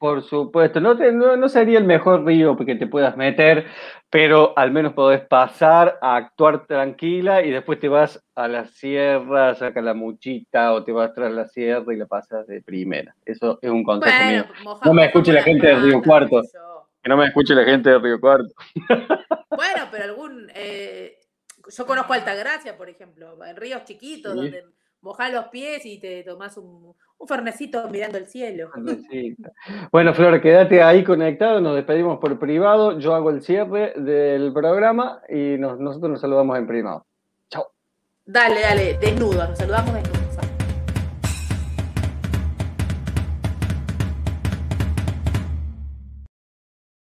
[0.00, 3.66] Por supuesto, no, no, sería el mejor río que te puedas meter,
[4.08, 9.54] pero al menos podés pasar a actuar tranquila y después te vas a la sierra,
[9.54, 13.14] sacas la muchita o te vas tras la sierra y la pasas de primera.
[13.26, 14.44] Eso es un consejo mío.
[14.86, 16.40] no me escuche la gente de Río Cuarto.
[17.02, 18.54] Que no me escuche la gente de Río Cuarto.
[19.50, 20.50] Bueno, pero algún...
[20.54, 21.19] Eh,
[21.76, 24.64] yo conozco Altagracia, por ejemplo, en ríos chiquitos, donde
[25.00, 28.70] mojás los pies y te tomás un, un fernecito mirando el cielo.
[29.92, 35.22] Bueno, Flor, quédate ahí conectado, nos despedimos por privado, yo hago el cierre del programa
[35.28, 37.06] y nosotros nos saludamos en privado.
[37.48, 37.72] Chao.
[38.24, 40.19] Dale, dale, desnudo, nos saludamos desnudo.